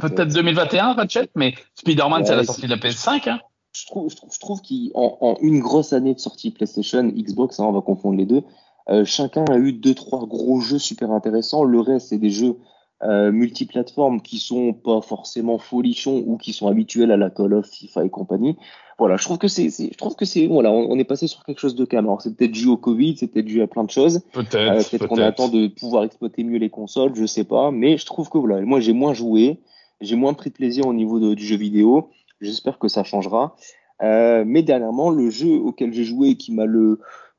[0.00, 3.28] Peut-être 2021, Ratchet, mais Spider-Man, c'est la sortie de la PS5.
[3.28, 3.40] Hein.
[3.72, 7.58] Je trouve, je trouve, je trouve qu'en en une grosse année de sortie PlayStation, Xbox,
[7.58, 8.42] hein, on va confondre les deux,
[8.90, 11.64] euh, chacun a eu deux, trois gros jeux super intéressants.
[11.64, 12.56] Le reste, c'est des jeux
[13.04, 17.66] euh, multiplateformes qui sont pas forcément folichons ou qui sont habituels à la Call of,
[17.66, 18.56] FIFA et compagnie.
[18.98, 21.58] Voilà, je trouve que c'est, je trouve que c'est, voilà, on, est passé sur quelque
[21.58, 22.06] chose de calme.
[22.06, 24.20] Alors c'est peut-être dû au Covid, c'est peut-être dû à plein de choses.
[24.32, 24.54] Peut-être.
[24.54, 27.72] Euh, peut-être qu'on attend de pouvoir exploiter mieux les consoles, je sais pas.
[27.72, 29.58] Mais je trouve que voilà, moi j'ai moins joué.
[30.02, 32.10] J'ai moins pris de plaisir au niveau du jeu vidéo.
[32.40, 33.54] J'espère que ça changera.
[34.02, 36.66] Euh, mais dernièrement, le jeu auquel j'ai joué qui m'a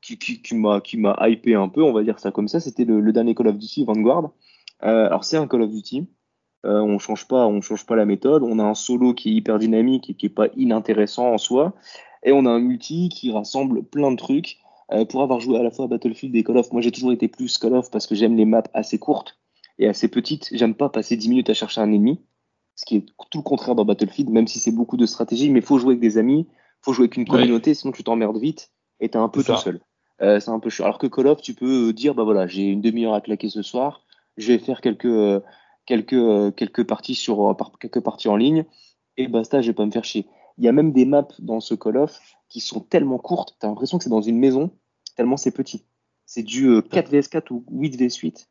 [0.00, 3.12] qui, m'a qui m'a hypé un peu, on va dire ça comme ça, c'était le,
[3.12, 4.30] dernier Call of Duty Vanguard.
[4.82, 6.08] Euh, alors c'est un Call of Duty.
[6.64, 8.42] Euh, on change pas, on change pas la méthode.
[8.42, 11.74] On a un solo qui est hyper dynamique et qui est pas inintéressant en soi,
[12.22, 14.58] et on a un multi qui rassemble plein de trucs.
[15.08, 17.26] Pour avoir joué à la fois à Battlefield et Call of, moi j'ai toujours été
[17.26, 19.38] plus Call of parce que j'aime les maps assez courtes
[19.78, 20.50] et assez petites.
[20.52, 22.20] J'aime pas passer 10 minutes à chercher un ennemi
[22.76, 25.60] ce qui est tout le contraire dans Battlefield, même si c'est beaucoup de stratégie, mais
[25.60, 26.48] faut jouer avec des amis,
[26.80, 29.80] faut jouer avec une communauté, sinon tu t'emmerdes vite et t'es un peu tout seul.
[30.22, 30.84] Euh, c'est un peu chiant.
[30.84, 33.62] Alors que Call of, tu peux dire, bah voilà, j'ai une demi-heure à claquer ce
[33.62, 34.04] soir,
[34.36, 35.40] je vais faire quelques euh,
[35.86, 38.64] quelques euh, quelques parties sur quelques parties en ligne
[39.16, 40.26] et basta, je vais pas me faire chier.
[40.58, 43.68] Il y a même des maps dans ce Call of qui sont tellement courtes, t'as
[43.68, 44.70] l'impression que c'est dans une maison,
[45.16, 45.84] tellement c'est petit.
[46.26, 48.48] C'est du 4 vs 4 ou 8 vs 8,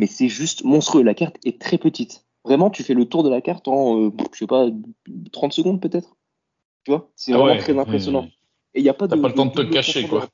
[0.00, 1.02] mais c'est juste monstrueux.
[1.02, 2.24] La carte est très petite.
[2.44, 4.68] Vraiment, tu fais le tour de la carte en, euh, je sais pas,
[5.32, 6.16] 30 secondes peut-être.
[6.84, 8.28] Tu vois C'est ah vraiment très impressionnant.
[8.74, 9.14] Et il y a pas de.
[9.14, 10.28] T'as pas le temps de te cacher, quoi.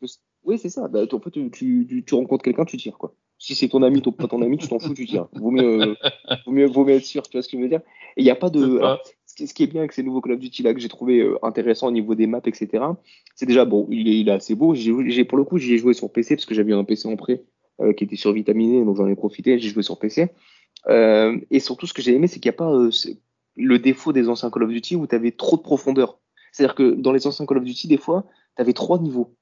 [0.44, 0.88] Oui, c'est ça.
[0.88, 3.14] Bah, en fait, tu, tu, tu, rencontres quelqu'un, tu tires, quoi.
[3.38, 5.28] Si c'est ton ami, ton, pas ton ami, tu t'en fous, tu tires.
[5.34, 5.96] Vaut mieux,
[6.46, 7.80] vaut mieux, vaut mieux être sûr, tu vois ce que je veux dire.
[8.16, 8.80] Et il n'y a pas de.
[9.26, 11.38] ce qui est bien avec ces nouveaux Call of Duty là que j'ai trouvé euh,
[11.44, 12.84] intéressant au niveau des maps, etc.
[13.34, 14.74] C'est déjà bon, il est, il est assez beau.
[14.74, 17.16] J'ai pour le coup, j'y ai joué sur PC parce que j'avais un PC en
[17.16, 17.42] prêt
[17.80, 19.58] euh, qui était survitaminé, donc j'en ai profité.
[19.58, 20.30] J'ai joué sur PC.
[20.86, 22.90] Euh, et surtout, ce que j'ai aimé, c'est qu'il n'y a pas euh,
[23.56, 26.18] le défaut des anciens Call of Duty où tu avais trop de profondeur.
[26.52, 28.24] C'est-à-dire que dans les anciens Call of Duty, des fois,
[28.56, 29.34] tu avais trois niveaux.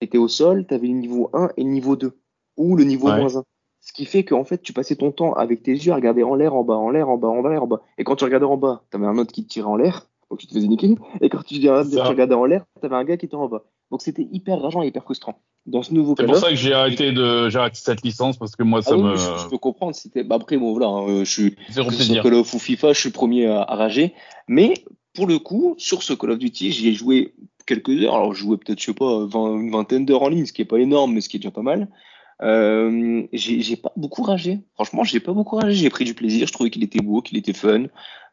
[0.00, 2.18] Tu étais au sol, tu avais le niveau 1 et le niveau 2,
[2.56, 3.44] ou le niveau moins 1.
[3.80, 6.34] Ce qui fait qu'en fait, tu passais ton temps avec tes yeux à regarder en
[6.34, 7.82] l'air, en bas, en l'air, en bas, en bas, en bas.
[7.98, 10.08] Et quand tu regardais en bas, tu avais un autre qui te tirait en l'air,
[10.30, 10.94] donc tu te faisais niquer.
[11.20, 13.64] Et quand tu, tu regardais en l'air, tu avais un gars qui était en bas.
[13.90, 16.72] Donc c'était hyper rageant et hyper frustrant dans ce nouveau C'est pour ça que j'ai
[16.72, 19.16] arrêté de j'ai arrêté cette licence parce que moi ça ah me.
[19.16, 19.94] je, peux comprendre.
[19.94, 23.10] C'était bah, après bon voilà, hein, je suis sur Call of ou FIFA, je suis
[23.10, 24.14] premier à, rager.
[24.48, 24.74] Mais
[25.14, 27.34] pour le coup, sur ce Call of Duty, j'y ai joué
[27.66, 28.14] quelques heures.
[28.14, 30.66] Alors je jouais peut-être je sais pas une vingtaine d'heures en ligne, ce qui est
[30.66, 31.88] pas énorme, mais ce qui est déjà pas mal.
[32.42, 34.60] Euh, j'ai pas beaucoup ragé.
[34.74, 35.74] Franchement, j'ai pas beaucoup ragé.
[35.74, 36.46] J'ai pris du plaisir.
[36.46, 37.84] Je trouvais qu'il était beau, qu'il était fun.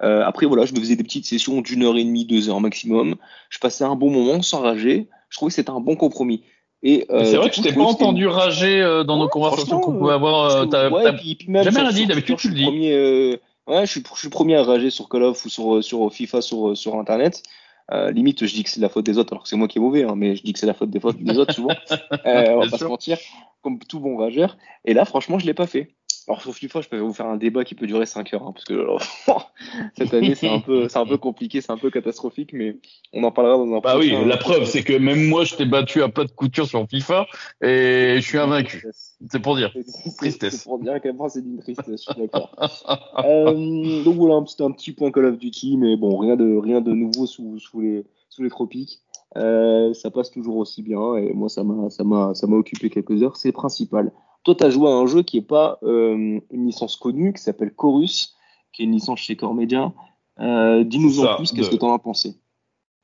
[0.04, 2.60] Euh, après, voilà, je me faisais des petites sessions d'une heure et demie, deux heures
[2.60, 3.16] maximum.
[3.50, 5.08] Je passais un bon moment sans rager.
[5.30, 6.44] Je trouvais que c'était un bon compromis.
[6.84, 9.98] Et euh, c'est vrai que je t'ai pas entendu rager euh, dans nos conversations qu'on
[9.98, 10.50] pouvait avoir.
[10.50, 12.08] Euh, ouais, jamais rien dit.
[12.08, 12.64] D'habitude, tu le dis.
[12.64, 15.84] Premier, ouais, je suis, je suis le premier à rager sur Call of ou sur,
[15.84, 17.44] sur FIFA sur, sur Internet.
[17.92, 19.78] Euh, limite, je dis que c'est la faute des autres, alors que c'est moi qui
[19.78, 21.76] est mauvais, hein, mais je dis que c'est la faute des, fautes des autres souvent.
[22.26, 23.18] euh, on va pas se mentir,
[23.62, 24.58] comme tout bon rageur.
[24.86, 25.94] Et là, franchement, je l'ai pas fait.
[26.28, 28.52] Alors sur FIFA, je peux vous faire un débat qui peut durer 5 heures, hein,
[28.54, 29.02] parce que alors,
[29.98, 32.78] cette année c'est un peu, c'est un peu compliqué, c'est un peu catastrophique, mais
[33.14, 33.80] on en parlera dans un.
[33.80, 36.68] Bah oui, la preuve c'est que même moi je t'ai battu à plat de couture
[36.68, 37.26] sur FIFA
[37.62, 38.86] et je suis invaincu.
[39.30, 39.74] C'est pour dire.
[40.18, 40.58] Tristesse.
[40.58, 42.56] C'est pour dire à quel point c'est d'une tristesse, je suis d'accord.
[43.26, 46.82] euh, donc voilà, c'était un petit point Call of Duty, mais bon, rien de, rien
[46.82, 49.02] de nouveau sous, sous, les, sous les tropiques.
[49.38, 52.90] Euh, ça passe toujours aussi bien et moi ça m'a, ça m'a, ça m'a occupé
[52.90, 54.12] quelques heures, c'est le principal.
[54.44, 57.42] Toi, tu as joué à un jeu qui n'est pas euh, une licence connue, qui
[57.42, 58.36] s'appelle Chorus,
[58.74, 59.94] qui est une licence chez Core Media.
[60.40, 62.41] Euh, dis-nous en plus, qu'est-ce que tu en as pensé?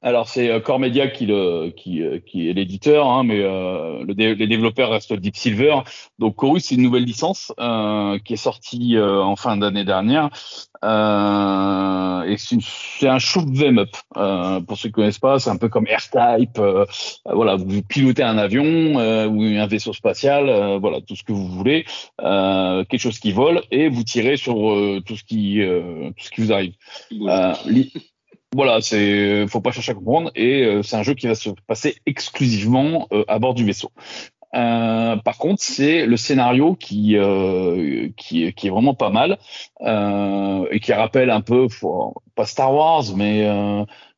[0.01, 4.03] Alors c'est euh, Core Media qui, le, qui, euh, qui est l'éditeur, hein, mais euh,
[4.03, 5.79] le les développeurs restent Deep Silver.
[6.19, 10.29] Donc Chorus c'est une nouvelle licence euh, qui est sortie euh, en fin d'année dernière
[10.83, 14.63] et c'est un shoot them up.
[14.67, 16.61] pour ceux qui connaissent pas, c'est un peu comme R-Type.
[17.25, 21.85] voilà, vous pilotez un avion ou un vaisseau spatial, voilà tout ce que vous voulez,
[22.19, 24.55] quelque chose qui vole et vous tirez sur
[25.03, 25.61] tout ce qui
[26.15, 26.73] tout ce qui vous arrive
[28.55, 31.49] voilà, c'est faut pas chercher à comprendre et euh, c'est un jeu qui va se
[31.67, 33.91] passer exclusivement euh, à bord du vaisseau.
[34.55, 39.37] Euh, par contre, c'est le scénario qui, euh, qui, qui est vraiment pas mal
[39.81, 41.67] euh, et qui rappelle un peu,
[42.37, 43.45] pas Star Wars, mais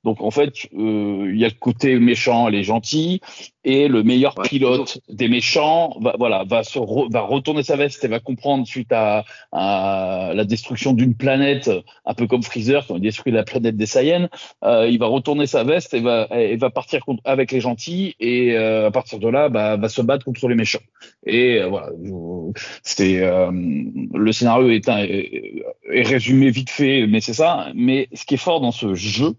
[0.04, 3.22] donc en fait, il y a le côté méchant, les gentils,
[3.66, 6.80] et le meilleur pilote des méchants va, voilà, va, se
[7.12, 11.70] va retourner sa veste et va comprendre suite à, à la destruction d'une planète,
[12.06, 14.30] un peu comme Freezer quand il détruit la planète des Saiyans,
[14.64, 18.54] euh, il va retourner sa veste et va, et va partir avec les gentils et
[18.54, 20.80] euh, à partir de là, bah, va se battre contre les méchants.
[21.26, 21.90] Et euh, voilà,
[22.84, 25.64] c'est euh, le scénario est, un, est,
[26.04, 27.68] résumé vite fait, mais c'est ça.
[27.76, 29.36] Mais ce qui est fort dans ce jeu,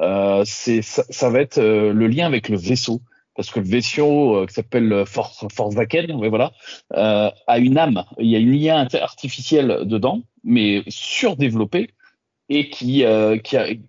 [0.00, 3.00] euh, c'est ça, ça, va être le lien avec le vaisseau
[3.40, 6.52] parce que le vaisseau euh, qui s'appelle Force, Force Vaken, voilà,
[6.94, 8.04] euh, a une âme.
[8.18, 11.94] Il y a une IA artificielle dedans, mais surdéveloppée
[12.50, 13.80] et qui, euh, qui, a, qui,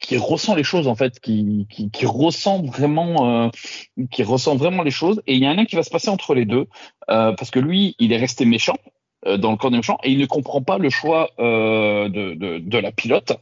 [0.00, 3.48] qui, ressent les choses en fait, qui, qui, qui ressent vraiment, euh,
[4.10, 5.20] qui ressent vraiment les choses.
[5.26, 6.66] Et il y a un lien qui va se passer entre les deux,
[7.10, 8.90] euh, parce que lui, il est resté méchant euh,
[9.38, 12.58] dans le corps des méchants et il ne comprend pas le choix euh, de, de,
[12.58, 13.32] de, la pilote.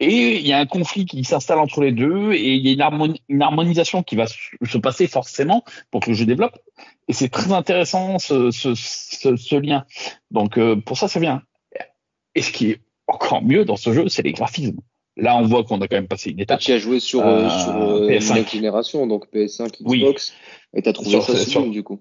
[0.00, 2.72] Et il y a un conflit qui s'installe entre les deux et il y a
[2.72, 6.58] une, harmoni une, harmonisation qui va se passer forcément pour que le jeu développe.
[7.08, 9.84] Et c'est très intéressant ce, ce, ce, ce lien.
[10.30, 11.42] Donc euh, pour ça, c'est bien.
[12.34, 14.80] Et ce qui est encore mieux dans ce jeu, c'est les graphismes.
[15.18, 16.60] Là, on voit qu'on a quand même passé une étape.
[16.60, 18.52] Tu as joué sur, euh, sur euh, PS5.
[18.52, 20.04] génération, donc PS5, Xbox, oui.
[20.74, 22.00] et tu as trouvé sur, ça sur, du coup.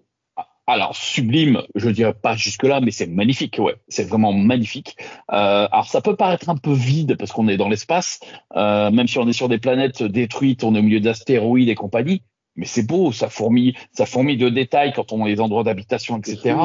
[0.70, 4.98] Alors sublime, je dirais pas jusque là, mais c'est magnifique, ouais, c'est vraiment magnifique.
[5.32, 8.20] Euh, alors ça peut paraître un peu vide parce qu'on est dans l'espace,
[8.58, 11.76] euh, même si on est sur des planètes détruites, on est au milieu d'astéroïdes et
[11.76, 12.22] compagnie,
[12.58, 16.18] mais c'est beau, ça fourmille, ça fourmille de détails quand on a les endroits d'habitation,
[16.18, 16.56] etc.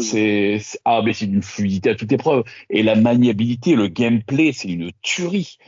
[0.00, 4.68] C'est ah mais c'est une fluidité à toute épreuve et la maniabilité, le gameplay, c'est
[4.68, 5.58] une tuerie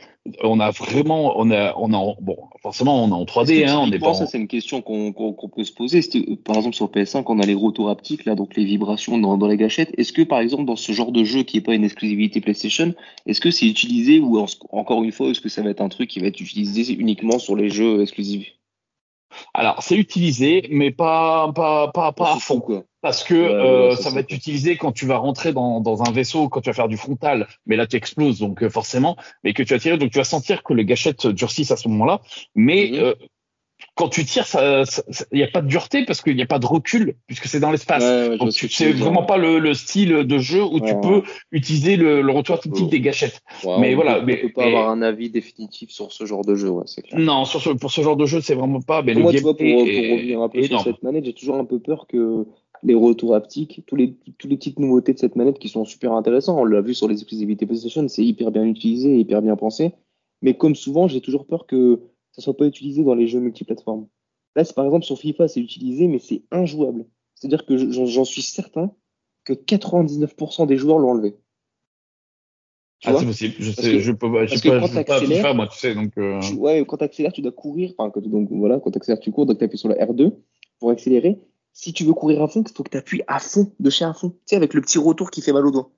[0.43, 3.91] on a vraiment, on a, on a, bon, forcément, on est en 3D, hein, on
[3.91, 4.13] est pas.
[4.13, 6.01] Ça, c'est une question qu'on peut se poser.
[6.43, 9.47] Par exemple, sur PS5, on a les retours haptiques, là, donc les vibrations dans, dans
[9.47, 9.91] les gâchettes.
[9.97, 12.93] Est-ce que, par exemple, dans ce genre de jeu qui est pas une exclusivité PlayStation,
[13.25, 16.09] est-ce que c'est utilisé ou encore une fois, est-ce que ça va être un truc
[16.09, 18.56] qui va être utilisé uniquement sur les jeux exclusifs?
[19.53, 22.59] Alors, c'est utilisé, mais pas, pas, pas, pas à fond.
[22.59, 22.83] Quoi.
[23.01, 26.49] Parce que euh, ça, va être utilisé quand tu vas rentrer dans, dans, un vaisseau,
[26.49, 29.63] quand tu vas faire du frontal, mais là tu exploses, donc euh, forcément, mais que
[29.63, 32.21] tu vas tirer, donc tu vas sentir que les gâchettes durcissent à ce moment-là.
[32.55, 32.99] Mais mhm.
[32.99, 33.13] euh,
[33.97, 34.45] quand tu tires,
[35.31, 37.59] il n'y a pas de dureté parce qu'il n'y a pas de recul puisque c'est
[37.59, 38.03] dans l'espace.
[38.03, 42.21] Ouais, Donc c'est vraiment pas le, le, style de jeu où tu peux utiliser le,
[42.21, 43.41] le retour type des gâchettes.
[43.79, 46.83] mais voilà, mais peut pas avoir un avis définitif sur ce genre de jeu, ouais,
[46.85, 47.19] c'est clair.
[47.19, 49.01] Non, sur ce, pour ce genre de jeu, c'est vraiment pas.
[49.01, 51.65] Mais moi, tu vois, pour, pour, revenir un peu sur cette manette, j'ai toujours un
[51.65, 52.45] peu peur que
[52.83, 56.13] les retours haptiques, tous les, toutes les petites nouveautés de cette manette qui sont super
[56.13, 56.59] intéressantes.
[56.59, 59.93] On l'a vu sur les exclusivités PlayStation, c'est hyper bien utilisé, hyper bien pensé.
[60.43, 61.99] Mais comme souvent, j'ai toujours peur que
[62.37, 64.07] ça soit pas utilisé dans les jeux multiplateformes.
[64.55, 67.05] Là, c'est par exemple sur FIFA, c'est utilisé, mais c'est injouable.
[67.35, 68.91] C'est-à-dire que j'en suis certain
[69.43, 71.35] que 99% des joueurs l'ont enlevé.
[73.05, 73.55] ah, c'est possible.
[73.59, 76.17] Je sais, je peux, je sais pas, je pas FIFA, moi, tu sais, donc.
[76.17, 76.39] Euh...
[76.55, 77.93] ouais, quand tu accélères, tu dois courir.
[77.97, 80.33] Enfin, donc voilà, quand tu accélères, tu cours, donc tu appuies sur la R2
[80.79, 81.39] pour accélérer.
[81.73, 84.05] si tu veux courir à fond, il faut que tu appuies à fond, de chez
[84.05, 84.29] à fond.
[84.29, 85.91] Tu sais, avec le petit retour qui fait mal au doigt.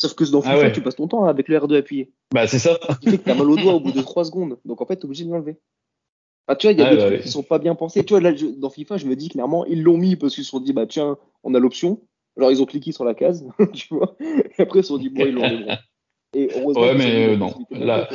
[0.00, 2.12] Sauf que dans ah FIFA, tu passes ton temps avec le R2 appuyé.
[2.32, 2.78] Bah, c'est ça.
[2.90, 4.58] Ce qui fait que t'as mal au doigt au bout de 3 secondes.
[4.64, 5.58] Donc, en fait, t'es obligé de l'enlever.
[6.46, 8.04] Ah, tu vois, il y a des trucs qui sont pas bien pensés.
[8.04, 10.50] Tu vois, là, dans FIFA, je me dis clairement, ils l'ont mis parce qu'ils se
[10.50, 12.00] sont dit, bah, tiens, on a l'option.
[12.36, 14.16] Genre, ils ont cliqué sur la case, tu vois.
[14.20, 15.66] Et après, ils se sont dit, bon, ils l'ont mis.
[16.34, 16.82] Et heureusement.
[16.82, 17.54] Ouais, mais euh, non.
[17.70, 18.08] Là,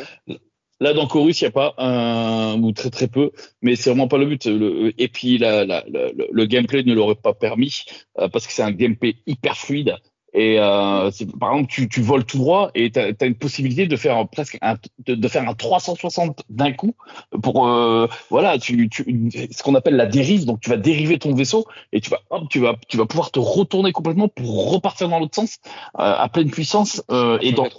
[0.81, 4.09] Là, dans Chorus, il n'y a pas un, ou très très peu, mais c'est vraiment
[4.09, 4.45] pas le but.
[4.45, 7.85] et puis, la, le, gameplay ne l'aurait pas permis,
[8.19, 9.95] euh, parce que c'est un gameplay hyper fluide.
[10.37, 13.95] Et euh, par exemple, tu, tu voles tout droit et tu as, une possibilité de
[13.95, 16.93] faire presque un, de, de faire un 360 d'un coup
[17.41, 20.45] pour euh, voilà, tu, tu, ce qu'on appelle la dérive.
[20.45, 23.31] Donc tu vas dériver ton vaisseau et tu vas hop, tu vas tu vas pouvoir
[23.31, 25.59] te retourner complètement pour repartir dans l'autre sens
[25.99, 27.01] euh, à pleine puissance
[27.41, 27.69] et donc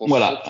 [0.00, 0.42] voilà.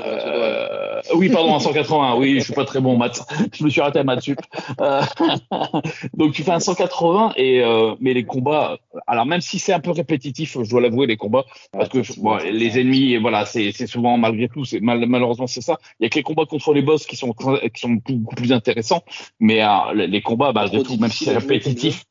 [1.14, 2.16] Oui, pardon, un 180.
[2.16, 3.20] Oui, je suis pas très bon en maths.
[3.52, 4.40] Je me suis raté à maths sup.
[6.14, 7.62] Donc tu fais un 180 et
[8.00, 8.78] mais les combats.
[9.06, 11.25] Alors même si c'est un peu répétitif, je dois l'avouer, les combats
[11.72, 11.98] parce que
[12.50, 15.78] les ennemis, voilà, c'est souvent malgré tout, c'est malheureusement c'est ça.
[16.00, 18.52] Il y a que les combats contre les boss qui sont qui sont beaucoup plus
[18.52, 19.02] intéressants,
[19.40, 22.04] mais euh, les combats, tout, même si c'est répétitif.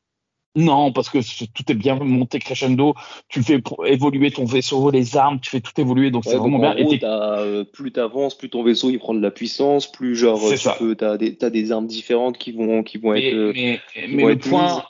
[0.56, 1.18] Non, parce que
[1.52, 2.94] tout est bien monté crescendo.
[3.28, 6.74] Tu fais évoluer ton vaisseau, les armes, tu fais tout évoluer, donc c'est vraiment bien.
[7.02, 10.40] Euh, plus tu avances, plus ton vaisseau il prend de la puissance, plus genre
[10.78, 13.52] tu as des, as des armes différentes qui vont qui vont être.
[13.54, 14.82] Mais, mais le point,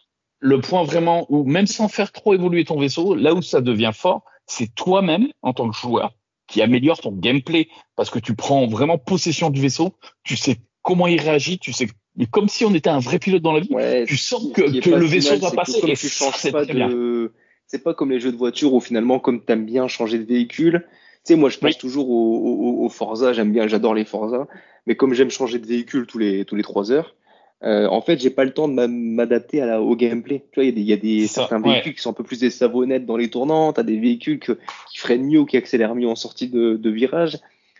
[0.47, 3.91] le point vraiment où, même sans faire trop évoluer ton vaisseau, là où ça devient
[3.93, 6.13] fort, c'est toi-même, en tant que joueur,
[6.47, 7.69] qui améliore ton gameplay.
[7.97, 11.89] Parce que tu prends vraiment possession du vaisseau, tu sais comment il réagit, tu sais,
[12.17, 13.71] mais comme si on était un vrai pilote dans la vie,
[14.07, 17.33] tu sens que, le vaisseau va passer et tu changes pas de,
[17.67, 20.25] c'est pas comme les jeux de voiture où finalement, comme tu aimes bien changer de
[20.25, 20.87] véhicule,
[21.27, 24.47] tu sais, moi, je pense toujours au, au, Forza, j'aime bien, j'adore les Forza,
[24.87, 27.17] mais comme j'aime changer de véhicule tous les, tous les trois heures,
[27.65, 30.45] euh, en fait, j'ai pas le temps de m'adapter au gameplay.
[30.53, 32.25] Tu vois, il y a des, y a des certains véhicules qui sont un peu
[32.25, 35.95] plus des savonnettes dans les tournants, t'as des véhicules qui freinent mieux ou qui accélèrent
[35.95, 37.39] mieux en sortie de, de virage.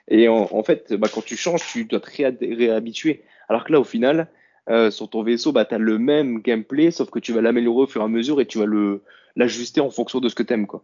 [0.09, 3.23] Et en, fait, bah, quand tu changes, tu dois te réhabituer.
[3.49, 4.29] Alors que là, au final,
[4.71, 7.83] euh, sur ton vaisseau, bah, tu as le même gameplay, sauf que tu vas l'améliorer
[7.83, 9.03] au fur et à mesure et tu vas le
[9.35, 10.83] l'ajuster en fonction de ce que t'aimes, quoi.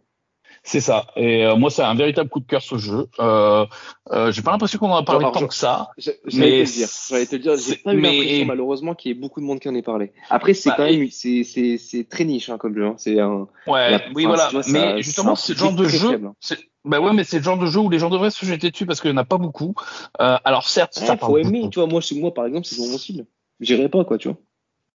[0.65, 1.07] C'est ça.
[1.17, 3.07] Et euh, moi, c'est un véritable coup de cœur ce jeu.
[3.19, 3.65] Euh,
[4.11, 5.89] euh, j'ai pas l'impression qu'on en a parlé tant que ça.
[5.97, 7.57] J'allais te le dire.
[7.57, 10.13] J'ai pas eu l'impression malheureusement qu'il y ait beaucoup de monde qui en ait parlé.
[10.29, 12.85] Après, c'est bah, quand même, c'est c'est c'est très niche hein, comme jeu.
[12.85, 12.95] Hein.
[12.97, 13.47] C'est un.
[13.67, 13.99] Ouais.
[14.15, 14.49] oui, voilà.
[14.67, 16.21] mais justement, c'est le genre de jeu.
[16.85, 18.85] Bah ouais, mais c'est le genre de jeu où les gens devraient se jeter dessus
[18.85, 19.73] parce qu'il n'y en a pas beaucoup.
[20.21, 21.69] Euh, alors certes, ça faut aimer.
[21.69, 23.25] Tu vois, moi, moi, par exemple, c'est mon cible.
[23.59, 24.37] J'irai pas, quoi, tu vois.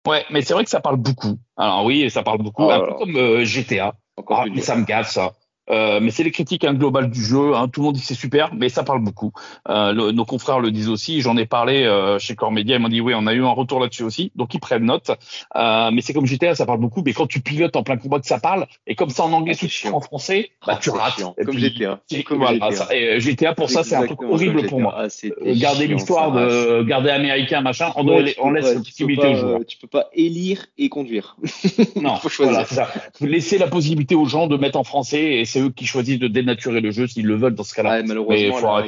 [0.07, 1.39] Ouais, mais c'est vrai que ça parle beaucoup.
[1.57, 3.95] Alors oui, ça parle beaucoup, oh un peu comme GTA.
[4.17, 5.35] Encore ah, mais ça me gave ça.
[5.71, 7.55] Euh, mais c'est les critiques hein, globales du jeu.
[7.55, 7.69] Hein.
[7.69, 9.33] Tout le monde dit c'est super, mais ça parle beaucoup.
[9.69, 11.21] Euh, nos confrères le disent aussi.
[11.21, 12.77] J'en ai parlé euh, chez Core Media.
[12.77, 14.33] Ils m'ont dit oui, on a eu un retour là-dessus aussi.
[14.37, 15.11] Donc ils prennent note.
[15.57, 17.03] Euh, mais c'est comme GTA, ça parle beaucoup.
[17.05, 19.55] Mais quand tu pilotes en plein combat que ça parle, et comme ça en anglais,
[19.61, 21.23] ah, tout en français, bah ah, tu rates.
[21.45, 22.01] comme GTA.
[22.25, 22.73] Comme voilà, GTA.
[22.73, 24.95] Ça, et GTA pour ça, c'est un truc horrible pour moi.
[24.97, 25.07] Ah,
[25.47, 29.61] garder l'histoire de garder américain machin, on, on laisse la possibilité aux joueurs.
[29.67, 31.37] Tu peux pas élire et conduire.
[31.97, 32.53] non, faut choisir.
[32.53, 32.89] Voilà, ça.
[33.21, 36.29] Laisser la possibilité aux gens de mettre en français et c'est eux qui choisissent de
[36.29, 38.03] dénaturer le jeu s'ils le veulent dans ce cas-là.
[38.03, 38.83] malheureusement,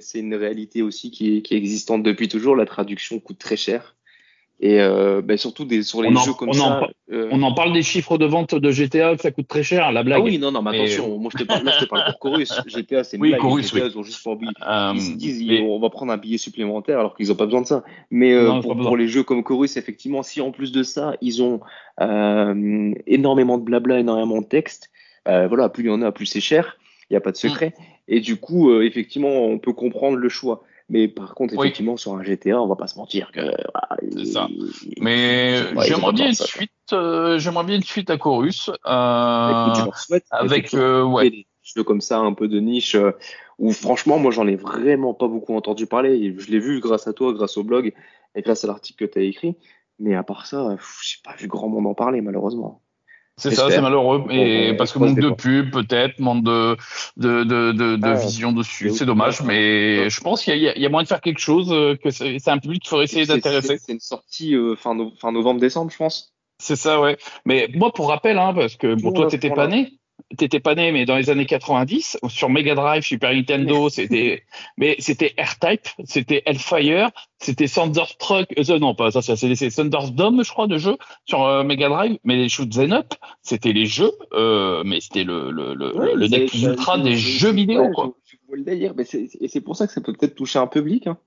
[0.00, 2.56] c'est une réalité aussi qui est, qui est existante depuis toujours.
[2.56, 3.94] La traduction coûte très cher.
[4.60, 6.80] Et euh, ben surtout des, sur les jeux comme on ça.
[6.80, 9.92] En, euh, On en parle des chiffres de vente de GTA, ça coûte très cher,
[9.92, 10.18] la blague.
[10.18, 12.52] Ah oui, non, non, mais attention, moi je te parle, je te parle pour Chorus.
[12.66, 13.40] GTA, c'est une oui, blague.
[13.40, 13.90] Chorus, GTA, oui.
[13.94, 17.16] ils ont juste pour euh, ils se disent, on va prendre un billet supplémentaire alors
[17.16, 17.84] qu'ils n'ont pas besoin de ça.
[18.10, 21.40] Mais euh, pour, pour les jeux comme Chorus, effectivement, si en plus de ça, ils
[21.40, 21.60] ont
[22.00, 24.90] euh, énormément de blabla, énormément de texte,
[25.26, 26.78] voilà, plus il y en a, plus c'est cher.
[27.10, 27.74] Il n'y a pas de secret.
[27.78, 27.82] Mm.
[28.08, 30.62] Et du coup, euh, effectivement, on peut comprendre le choix.
[30.90, 33.40] Mais par contre, effectivement, sur un GTA, on va pas se mentir que.
[34.16, 34.48] c'est ça.
[35.00, 36.72] Mais j'aimerais bien une suite.
[36.94, 38.70] Euh, j'aimerais bien une suite à Chorus.
[38.70, 39.74] Euh,
[40.30, 41.46] avec euh, ouais.
[41.62, 42.96] jeux comme ça, un peu de niche.
[43.58, 46.34] où franchement, moi, j'en ai vraiment pas beaucoup entendu parler.
[46.38, 47.92] Je l'ai vu grâce à toi, grâce au blog
[48.34, 49.56] et grâce à l'article que tu as écrit.
[49.98, 52.80] Mais à part ça, j'ai pas vu grand monde en parler, malheureusement.
[53.38, 54.24] C'est ça, c'est malheureux.
[54.30, 56.76] Et parce que manque de pub, peut-être, manque de,
[57.16, 58.90] de, de, de, de vision dessus.
[58.90, 61.96] C'est dommage, mais je pense qu'il y, y, a moyen de faire quelque chose, euh,
[61.96, 63.78] que c'est un public qu'il faudrait essayer d'intéresser.
[63.78, 66.34] C'est une sortie euh, fin, fin novembre-décembre, je pense.
[66.60, 67.16] C'est ça, ouais.
[67.44, 69.97] Mais moi, pour rappel, hein, parce que bon, toi, t'étais pas né
[70.36, 74.44] t'étais pas né, mais dans les années 90, sur Mega Drive, Super Nintendo, c'était,
[74.76, 80.66] mais c'était R-Type, c'était Hellfire, c'était Thunderstruck, euh, non, pas ça, c'est Thunderdome, je crois,
[80.66, 85.00] de jeu sur euh, Mega Drive, mais les Shoot Up, c'était les jeux, euh, mais
[85.00, 88.12] c'était le, le, le, le deck ultra des jeux vidéo, quoi.
[88.26, 90.66] Je, le dire, mais c'est, et c'est pour ça que ça peut peut-être toucher un
[90.66, 91.18] public, hein.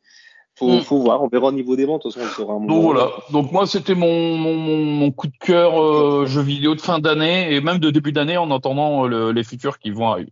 [0.56, 2.06] Faut, faut voir, on verra au niveau des ventes.
[2.06, 3.10] De toute façon, on Donc voilà.
[3.32, 7.54] Donc moi, c'était mon, mon, mon, coup de cœur euh, jeu vidéo de fin d'année
[7.54, 10.32] et même de début d'année en attendant euh, les futurs qui vont arriver.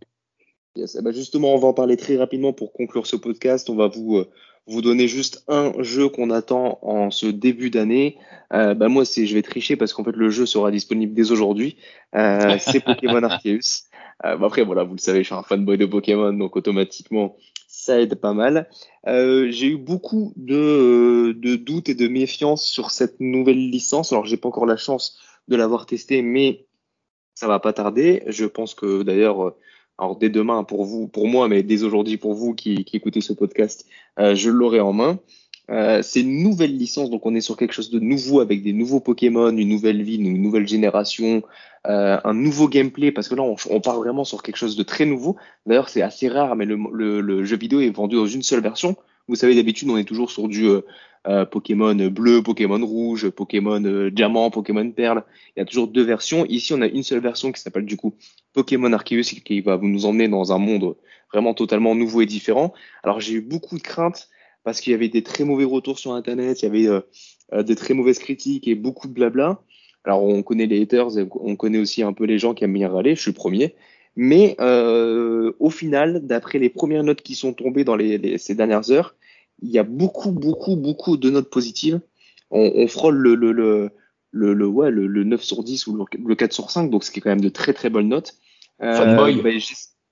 [0.76, 0.96] Yes.
[0.98, 3.68] Eh ben, justement, on va en parler très rapidement pour conclure ce podcast.
[3.70, 4.30] On va vous euh,
[4.70, 8.16] vous donner juste un jeu qu'on attend en ce début d'année.
[8.52, 11.32] Euh, bah moi, c'est je vais tricher parce qu'en fait le jeu sera disponible dès
[11.32, 11.76] aujourd'hui.
[12.14, 13.88] Euh, c'est Pokémon Arceus.
[14.24, 17.36] Euh, bah après voilà, vous le savez, je suis un fanboy de Pokémon, donc automatiquement
[17.98, 18.68] aide pas mal.
[19.06, 24.12] Euh, j'ai eu beaucoup de, de doutes et de méfiance sur cette nouvelle licence.
[24.12, 25.18] Alors j'ai pas encore la chance
[25.48, 26.66] de l'avoir testé, mais
[27.34, 28.22] ça va pas tarder.
[28.26, 29.54] Je pense que d'ailleurs
[30.00, 33.34] alors dès demain pour vous, pour moi, mais dès aujourd'hui pour vous qui, écoutez ce
[33.34, 33.86] podcast,
[34.18, 35.18] euh, je l'aurai en main.
[35.70, 38.72] Euh, c'est une nouvelle licence, donc on est sur quelque chose de nouveau avec des
[38.72, 41.42] nouveaux Pokémon, une nouvelle vie, une nouvelle génération,
[41.86, 45.06] euh, un nouveau gameplay, parce que là on, part vraiment sur quelque chose de très
[45.06, 45.36] nouveau.
[45.66, 48.62] D'ailleurs c'est assez rare, mais le, le, le, jeu vidéo est vendu dans une seule
[48.62, 48.96] version.
[49.28, 50.80] Vous savez d'habitude on est toujours sur du euh,
[51.28, 55.22] euh, Pokémon bleu, Pokémon rouge, Pokémon euh, diamant, Pokémon perle.
[55.54, 56.46] Il y a toujours deux versions.
[56.46, 58.14] Ici, on a une seule version qui s'appelle du coup
[58.54, 60.96] Pokémon Arceus qui va nous emmener dans un monde
[61.32, 62.72] vraiment totalement nouveau et différent.
[63.04, 64.28] Alors j'ai eu beaucoup de craintes
[64.64, 67.02] parce qu'il y avait des très mauvais retours sur Internet, il y avait
[67.52, 69.60] euh, des très mauvaises critiques et beaucoup de blabla.
[70.04, 72.88] Alors on connaît les haters, on connaît aussi un peu les gens qui aiment bien
[72.88, 73.74] râler, je suis le premier.
[74.16, 78.90] Mais euh, au final, d'après les premières notes qui sont tombées dans les, ces dernières
[78.90, 79.14] heures,
[79.62, 82.00] il y a beaucoup, beaucoup, beaucoup de notes positives.
[82.50, 83.90] On, on frôle le, le, le,
[84.32, 87.10] le, le, ouais, le, le 9 sur 10 ou le, 4 sur 5, donc ce
[87.10, 88.34] qui est quand même de très, très bonnes notes.
[88.82, 89.42] Euh, fanboy.
[89.42, 89.60] Ben,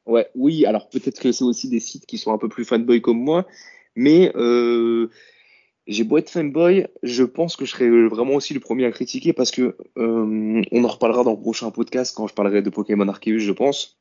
[0.06, 3.00] ouais, oui, alors peut-être que c'est aussi des sites qui sont un peu plus fanboy
[3.00, 3.46] comme moi,
[3.98, 5.10] mais euh,
[5.88, 9.32] j'ai beau être fanboy, je pense que je serai vraiment aussi le premier à critiquer
[9.32, 13.08] parce que euh, on en reparlera dans le prochain podcast quand je parlerai de Pokémon
[13.08, 13.98] Arceus, je pense.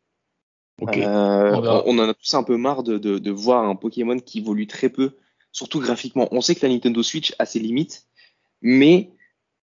[0.79, 1.03] Okay.
[1.03, 4.37] Euh, on, en a tous un peu marre de, de, de, voir un Pokémon qui
[4.37, 5.17] évolue très peu
[5.51, 6.27] surtout graphiquement.
[6.29, 8.05] On sait que la Nintendo Switch a ses limites,
[8.61, 9.09] mais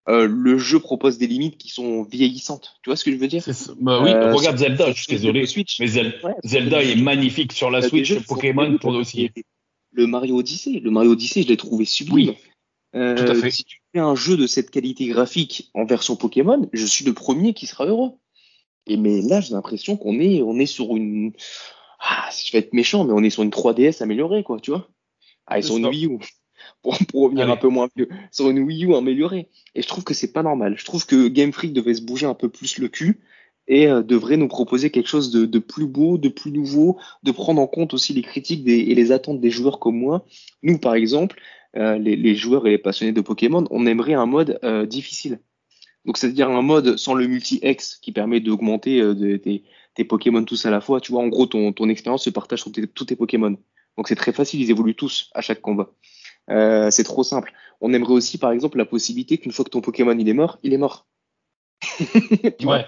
[0.07, 2.75] euh, le jeu propose des limites qui sont vieillissantes.
[2.83, 3.43] Tu vois ce que je veux dire?
[3.79, 5.79] Bah Oui, euh, regarde Zelda, je suis désolé, Switch.
[5.79, 9.31] mais Zelda, est magnifique sur la Switch, Pokémon pour aussi.
[9.95, 12.29] Le Mario Odyssey, le Mario Odyssey, je l'ai trouvé sublime.
[12.29, 12.37] Oui,
[12.95, 13.49] euh, tout à fait.
[13.49, 17.13] Si tu fais un jeu de cette qualité graphique en version Pokémon, je suis le
[17.13, 18.11] premier qui sera heureux.
[18.87, 21.33] Et mais là, j'ai l'impression qu'on est, on est sur une,
[21.99, 24.89] ah, je vais être méchant, mais on est sur une 3DS améliorée, quoi, tu vois
[25.47, 26.19] ah, sur une Wii U,
[26.81, 29.49] pour, pour revenir un peu moins vieux, sur une Wii U améliorée.
[29.75, 30.75] Et je trouve que c'est pas normal.
[30.77, 33.21] Je trouve que Game Freak devait se bouger un peu plus le cul
[33.67, 37.31] et euh, devrait nous proposer quelque chose de, de, plus beau, de plus nouveau, de
[37.31, 40.25] prendre en compte aussi les critiques des, et les attentes des joueurs comme moi.
[40.63, 41.39] Nous, par exemple,
[41.75, 45.39] euh, les, les, joueurs et les passionnés de Pokémon, on aimerait un mode euh, difficile.
[46.05, 49.63] Donc, c'est-à-dire un mode sans le multi-X qui permet d'augmenter euh, tes,
[49.95, 51.01] tes Pokémon tous à la fois.
[51.01, 53.57] Tu vois, en gros, ton, ton expérience se partage sur tous tes Pokémon.
[53.97, 55.89] Donc c'est très facile, ils évoluent tous à chaque combat.
[56.49, 57.53] Euh, c'est trop simple.
[57.81, 60.59] On aimerait aussi, par exemple, la possibilité qu'une fois que ton Pokémon il est mort,
[60.63, 61.07] il est mort.
[62.59, 62.85] tu vois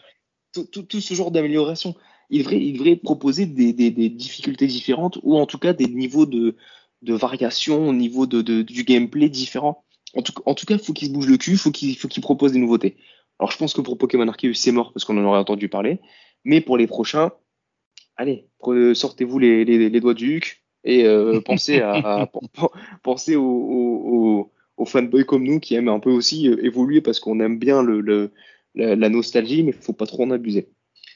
[0.62, 1.96] tout, tout, tout, ce genre d'amélioration.
[2.30, 5.88] Il devrait, il devrait proposer des, des, des, difficultés différentes ou en tout cas des
[5.88, 6.56] niveaux de,
[7.02, 9.84] de variation au niveau de, de, du gameplay différents.
[10.16, 12.24] En tout, en tout cas, faut qu'il se bouge le cul, faut qu'il faut qu'il
[12.24, 12.98] propose des nouveautés.
[13.40, 16.00] Alors je pense que pour Pokémon Arceus c'est mort parce qu'on en aurait entendu parler,
[16.44, 17.32] mais pour les prochains,
[18.16, 18.48] allez,
[18.94, 22.30] sortez-vous les, les, les doigts du huc, et euh, pensez à, à
[23.04, 27.20] penser aux, aux, aux, fanboys comme nous qui aiment un peu aussi euh, évoluer parce
[27.20, 28.32] qu'on aime bien le, le
[28.78, 30.70] la, la, nostalgie, mais il faut pas trop en abuser.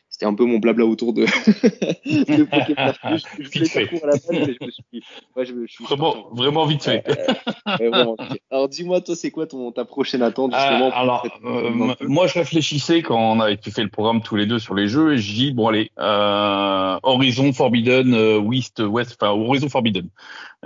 [0.09, 1.21] C'était un peu mon blabla autour de,
[2.05, 2.93] de Pokémon.
[3.39, 5.03] Je, je voulais faire court à la base, mais je me suis,
[5.35, 7.03] ouais, je, je suis vraiment, vraiment vite fait.
[7.07, 8.17] Euh, vraiment,
[8.51, 12.33] alors dis-moi, toi, c'est quoi ton, ta prochaine attente justement euh, Alors, euh, moi, je
[12.33, 15.33] réfléchissais quand on avait fait le programme tous les deux sur les jeux, et je
[15.33, 18.13] dis bon allez, euh, Horizon Forbidden,
[18.45, 20.09] West, West, enfin Horizon Forbidden.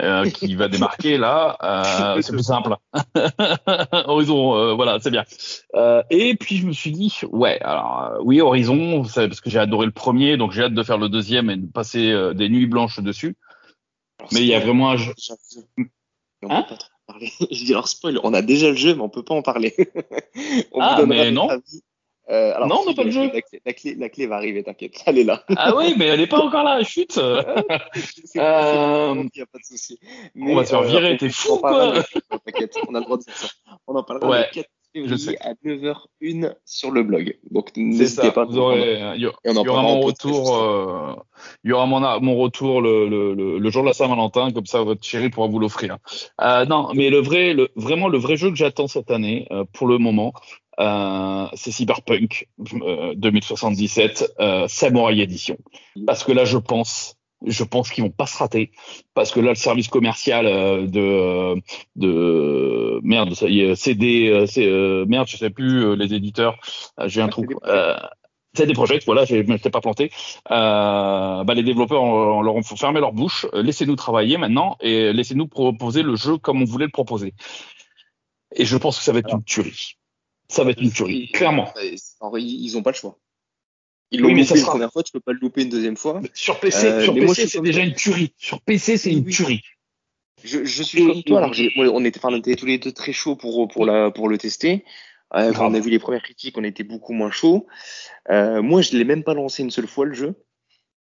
[0.02, 1.58] Euh, qui va démarquer là.
[1.64, 2.76] Euh, c'est plus simple.
[4.06, 5.24] Horizon, euh, voilà, c'est bien.
[5.76, 9.86] Euh, et puis je me suis dit, ouais, alors oui, Horizon, parce que j'ai adoré
[9.86, 13.00] le premier, donc j'ai hâte de faire le deuxième et de passer des nuits blanches
[13.00, 13.38] dessus.
[14.32, 15.14] mais il y a vraiment un jeu.
[16.42, 17.32] On hein peut pas trop parler.
[17.52, 19.74] je dis alors spoil, on a déjà le jeu, mais on peut pas en parler.
[20.74, 21.48] on ah, mais non.
[22.30, 23.30] Euh, alors, non, on n'a pas le jeu.
[23.66, 25.04] La clé, la, clé, va arriver, t'inquiète.
[25.06, 25.44] Elle est là.
[25.56, 27.18] Ah oui, mais elle n'est pas encore là, chute.
[27.18, 27.44] euh...
[28.36, 30.00] Il n'y a pas de souci.
[30.36, 31.94] on va se faire euh, virer, t'es fou, quoi.
[32.46, 33.48] T'inquiète, on a le droit de dire ça.
[33.88, 34.48] On en parlera ouais.
[34.56, 37.38] le 4 février à 9h01 sur le blog.
[37.52, 38.46] Donc, n'hésitez pas.
[38.46, 41.14] Vous aurez, il y, y aura mon retour, euh,
[41.64, 44.66] il y aura mon, mon retour le, le, le, le jour de la Saint-Valentin, comme
[44.66, 45.98] ça, votre chérie pourra vous l'offrir.
[46.42, 49.88] Euh, non, mais le vrai, vraiment, le vrai jeu que j'attends cette année, euh, pour
[49.88, 50.34] le moment,
[50.80, 52.48] euh, c'est Cyberpunk
[52.82, 55.58] euh, 2077 euh, Samurai Edition.
[56.06, 57.16] Parce que là, je pense
[57.46, 58.72] je pense qu'ils vont pas se rater
[59.14, 61.62] parce que là le service commercial euh, de
[61.96, 64.66] de merde ça y est CD c'est
[65.06, 66.56] merde je sais plus les éditeurs
[67.08, 67.46] j'ai un trou
[68.56, 70.12] c'est des projets, voilà, je ne m'étais pas planté.
[70.50, 75.48] Euh, bah, les développeurs on, leur ont fermé leur bouche, laissez-nous travailler maintenant et laissez-nous
[75.48, 77.34] proposer le jeu comme on voulait le proposer.
[78.56, 79.98] Et je pense que ça va être une tuerie.
[80.48, 81.74] Ça va être une tuerie, clairement.
[81.82, 83.18] Ils n'ont pas le choix.
[84.12, 86.22] Ils l'ont oui, loupé une première fois, tu peux pas le louper une deuxième fois.
[86.34, 88.34] Sur PC, euh, sur PC c'est déjà une tuerie.
[88.38, 89.62] Sur PC, c'est une tuerie.
[90.44, 91.40] Je, je suis comme toi.
[91.40, 94.38] Alors, on était, on était tous les deux très chauds pour pour la pour le
[94.38, 94.86] tester.
[95.34, 97.66] Euh, quand on a vu les premières critiques, on était beaucoup moins chaud.
[98.30, 100.36] Euh, moi, je l'ai même pas lancé une seule fois le jeu.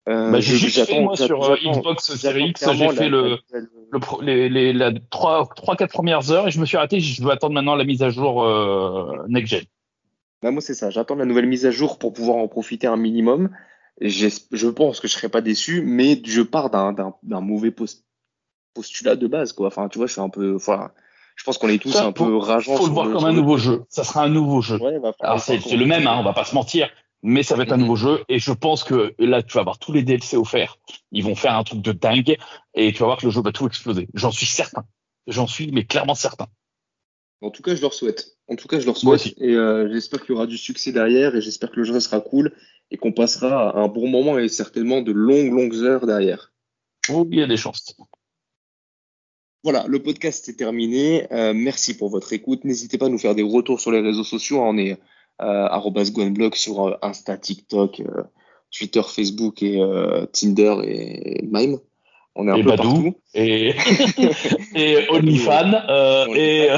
[0.10, 4.22] Euh, bah, j'ai juste fait moi sur euh, Xbox Series X, j'ai fait le, le,
[4.22, 5.48] les, les la 3
[5.78, 8.10] 4 premières heures et je me suis arrêté, je dois attendre maintenant la mise à
[8.10, 9.64] jour euh, next gen.
[10.42, 12.98] Bah, moi c'est ça, j'attends la nouvelle mise à jour pour pouvoir en profiter un
[12.98, 13.50] minimum.
[14.02, 18.04] Je pense que je serai pas déçu, mais je pars d'un mauvais post
[18.74, 19.68] postulat de base quoi.
[19.68, 20.92] Enfin, tu vois, je suis un peu enfin,
[21.38, 22.76] je pense qu'on est tous un peu rageants.
[22.76, 23.84] Faut le voir comme un nouveau jeu.
[23.88, 24.80] Ça sera un nouveau jeu.
[25.22, 26.90] Alors c'est le même, hein, on va pas se mentir,
[27.24, 27.84] mais ça va être un mhm.
[27.84, 28.24] nouveau jeu.
[28.30, 30.78] Et je pense que là, tu vas avoir tous les DLC offerts.
[31.12, 32.38] Ils vont faire un truc de dingue
[32.76, 34.08] et tu vas voir que le jeu va tout exploser.
[34.14, 34.86] J'en suis certain.
[35.26, 36.48] J'en suis, mais clairement certain.
[37.42, 38.38] En tout cas, je leur souhaite.
[38.48, 39.34] En tout cas, je leur souhaite.
[39.38, 42.20] Et euh, j'espère qu'il y aura du succès derrière et j'espère que le jeu sera
[42.20, 42.54] cool
[42.92, 46.54] et qu'on passera un bon moment et certainement de longues, longues heures derrière.
[47.10, 47.96] Oh, il y a des chances.
[49.64, 51.32] Voilà, le podcast est terminé.
[51.32, 52.66] Euh, merci pour votre écoute.
[52.66, 54.62] N'hésitez pas à nous faire des retours sur les réseaux sociaux.
[54.62, 55.00] On est
[55.42, 55.68] euh,
[56.54, 58.24] sur euh, Insta, TikTok, euh,
[58.72, 59.82] Twitter, Facebook et
[60.32, 61.80] Tinder et Mime.
[62.36, 63.16] On est un peu partout.
[63.36, 63.76] Et,
[64.76, 65.74] et OnlyFans.
[66.36, 66.70] et,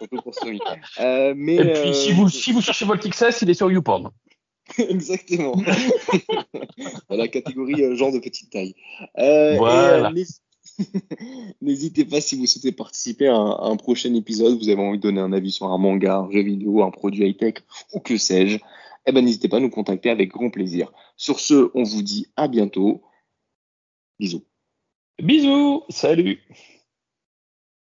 [1.34, 4.10] mais, et puis si vous, si vous cherchez votre XS, il est sur YouPorn.
[4.78, 5.54] Exactement.
[7.08, 8.74] la catégorie genre de petite taille.
[9.16, 10.10] voilà.
[11.60, 15.20] N'hésitez pas si vous souhaitez participer à un, prochain épisode, vous avez envie de donner
[15.20, 17.56] un avis sur un manga, un jeu vidéo, un produit high-tech
[17.92, 18.58] ou que sais-je,
[19.06, 20.92] eh ben n'hésitez pas à nous contacter avec grand plaisir.
[21.16, 23.02] Sur ce, on vous dit à bientôt.
[24.18, 24.44] Bisous.
[25.18, 26.40] Bisous, salut.